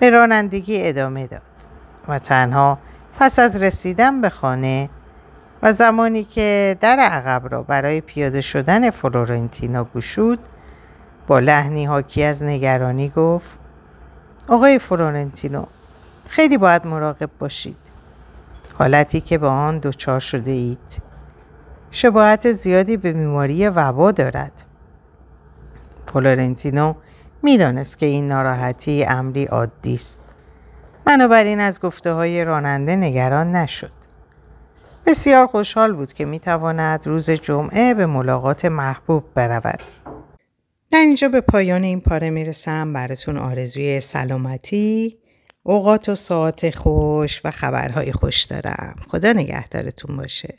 به 0.02 0.10
رانندگی 0.10 0.88
ادامه 0.88 1.26
داد 1.26 1.42
و 2.08 2.18
تنها 2.18 2.78
پس 3.18 3.38
از 3.38 3.62
رسیدن 3.62 4.20
به 4.20 4.28
خانه 4.28 4.90
و 5.62 5.72
زمانی 5.72 6.24
که 6.24 6.76
در 6.80 6.96
عقب 6.98 7.52
را 7.54 7.62
برای 7.62 8.00
پیاده 8.00 8.40
شدن 8.40 8.90
فلورنتینا 8.90 9.84
گشود 9.84 10.38
با 11.26 11.38
لحنی 11.38 11.84
حاکی 11.84 12.22
از 12.22 12.42
نگرانی 12.42 13.08
گفت 13.08 13.58
آقای 14.48 14.78
فلورنتینو 14.78 15.64
خیلی 16.28 16.58
باید 16.58 16.86
مراقب 16.86 17.30
باشید. 17.38 17.76
حالتی 18.78 19.20
که 19.20 19.38
به 19.38 19.46
آن 19.46 19.78
دچار 19.78 20.20
شده 20.20 20.50
اید. 20.50 21.02
شباهت 21.90 22.52
زیادی 22.52 22.96
به 22.96 23.12
بیماری 23.12 23.68
وبا 23.68 24.12
دارد. 24.12 24.64
فلورنتینو 26.12 26.94
می‌دانست 27.42 27.98
که 27.98 28.06
این 28.06 28.26
ناراحتی 28.26 29.04
امری 29.04 29.44
عادی 29.44 29.94
است. 29.94 30.22
بنابراین 31.04 31.60
از 31.60 31.80
گفته 31.80 32.12
های 32.12 32.44
راننده 32.44 32.96
نگران 32.96 33.50
نشد. 33.52 33.92
بسیار 35.06 35.46
خوشحال 35.46 35.92
بود 35.92 36.12
که 36.12 36.24
می‌تواند 36.24 37.06
روز 37.06 37.30
جمعه 37.30 37.94
به 37.94 38.06
ملاقات 38.06 38.64
محبوب 38.64 39.24
برود. 39.34 39.82
در 40.90 40.98
اینجا 40.98 41.28
به 41.28 41.40
پایان 41.40 41.82
این 41.82 42.00
پاره 42.00 42.30
می‌رسم. 42.30 42.92
براتون 42.92 43.36
آرزوی 43.36 44.00
سلامتی 44.00 45.18
اوقات 45.62 46.08
و 46.08 46.14
ساعت 46.14 46.70
خوش 46.76 47.40
و 47.44 47.50
خبرهای 47.50 48.12
خوش 48.12 48.42
دارم. 48.42 48.96
خدا 49.08 49.32
نگهدارتون 49.32 50.16
باشه. 50.16 50.54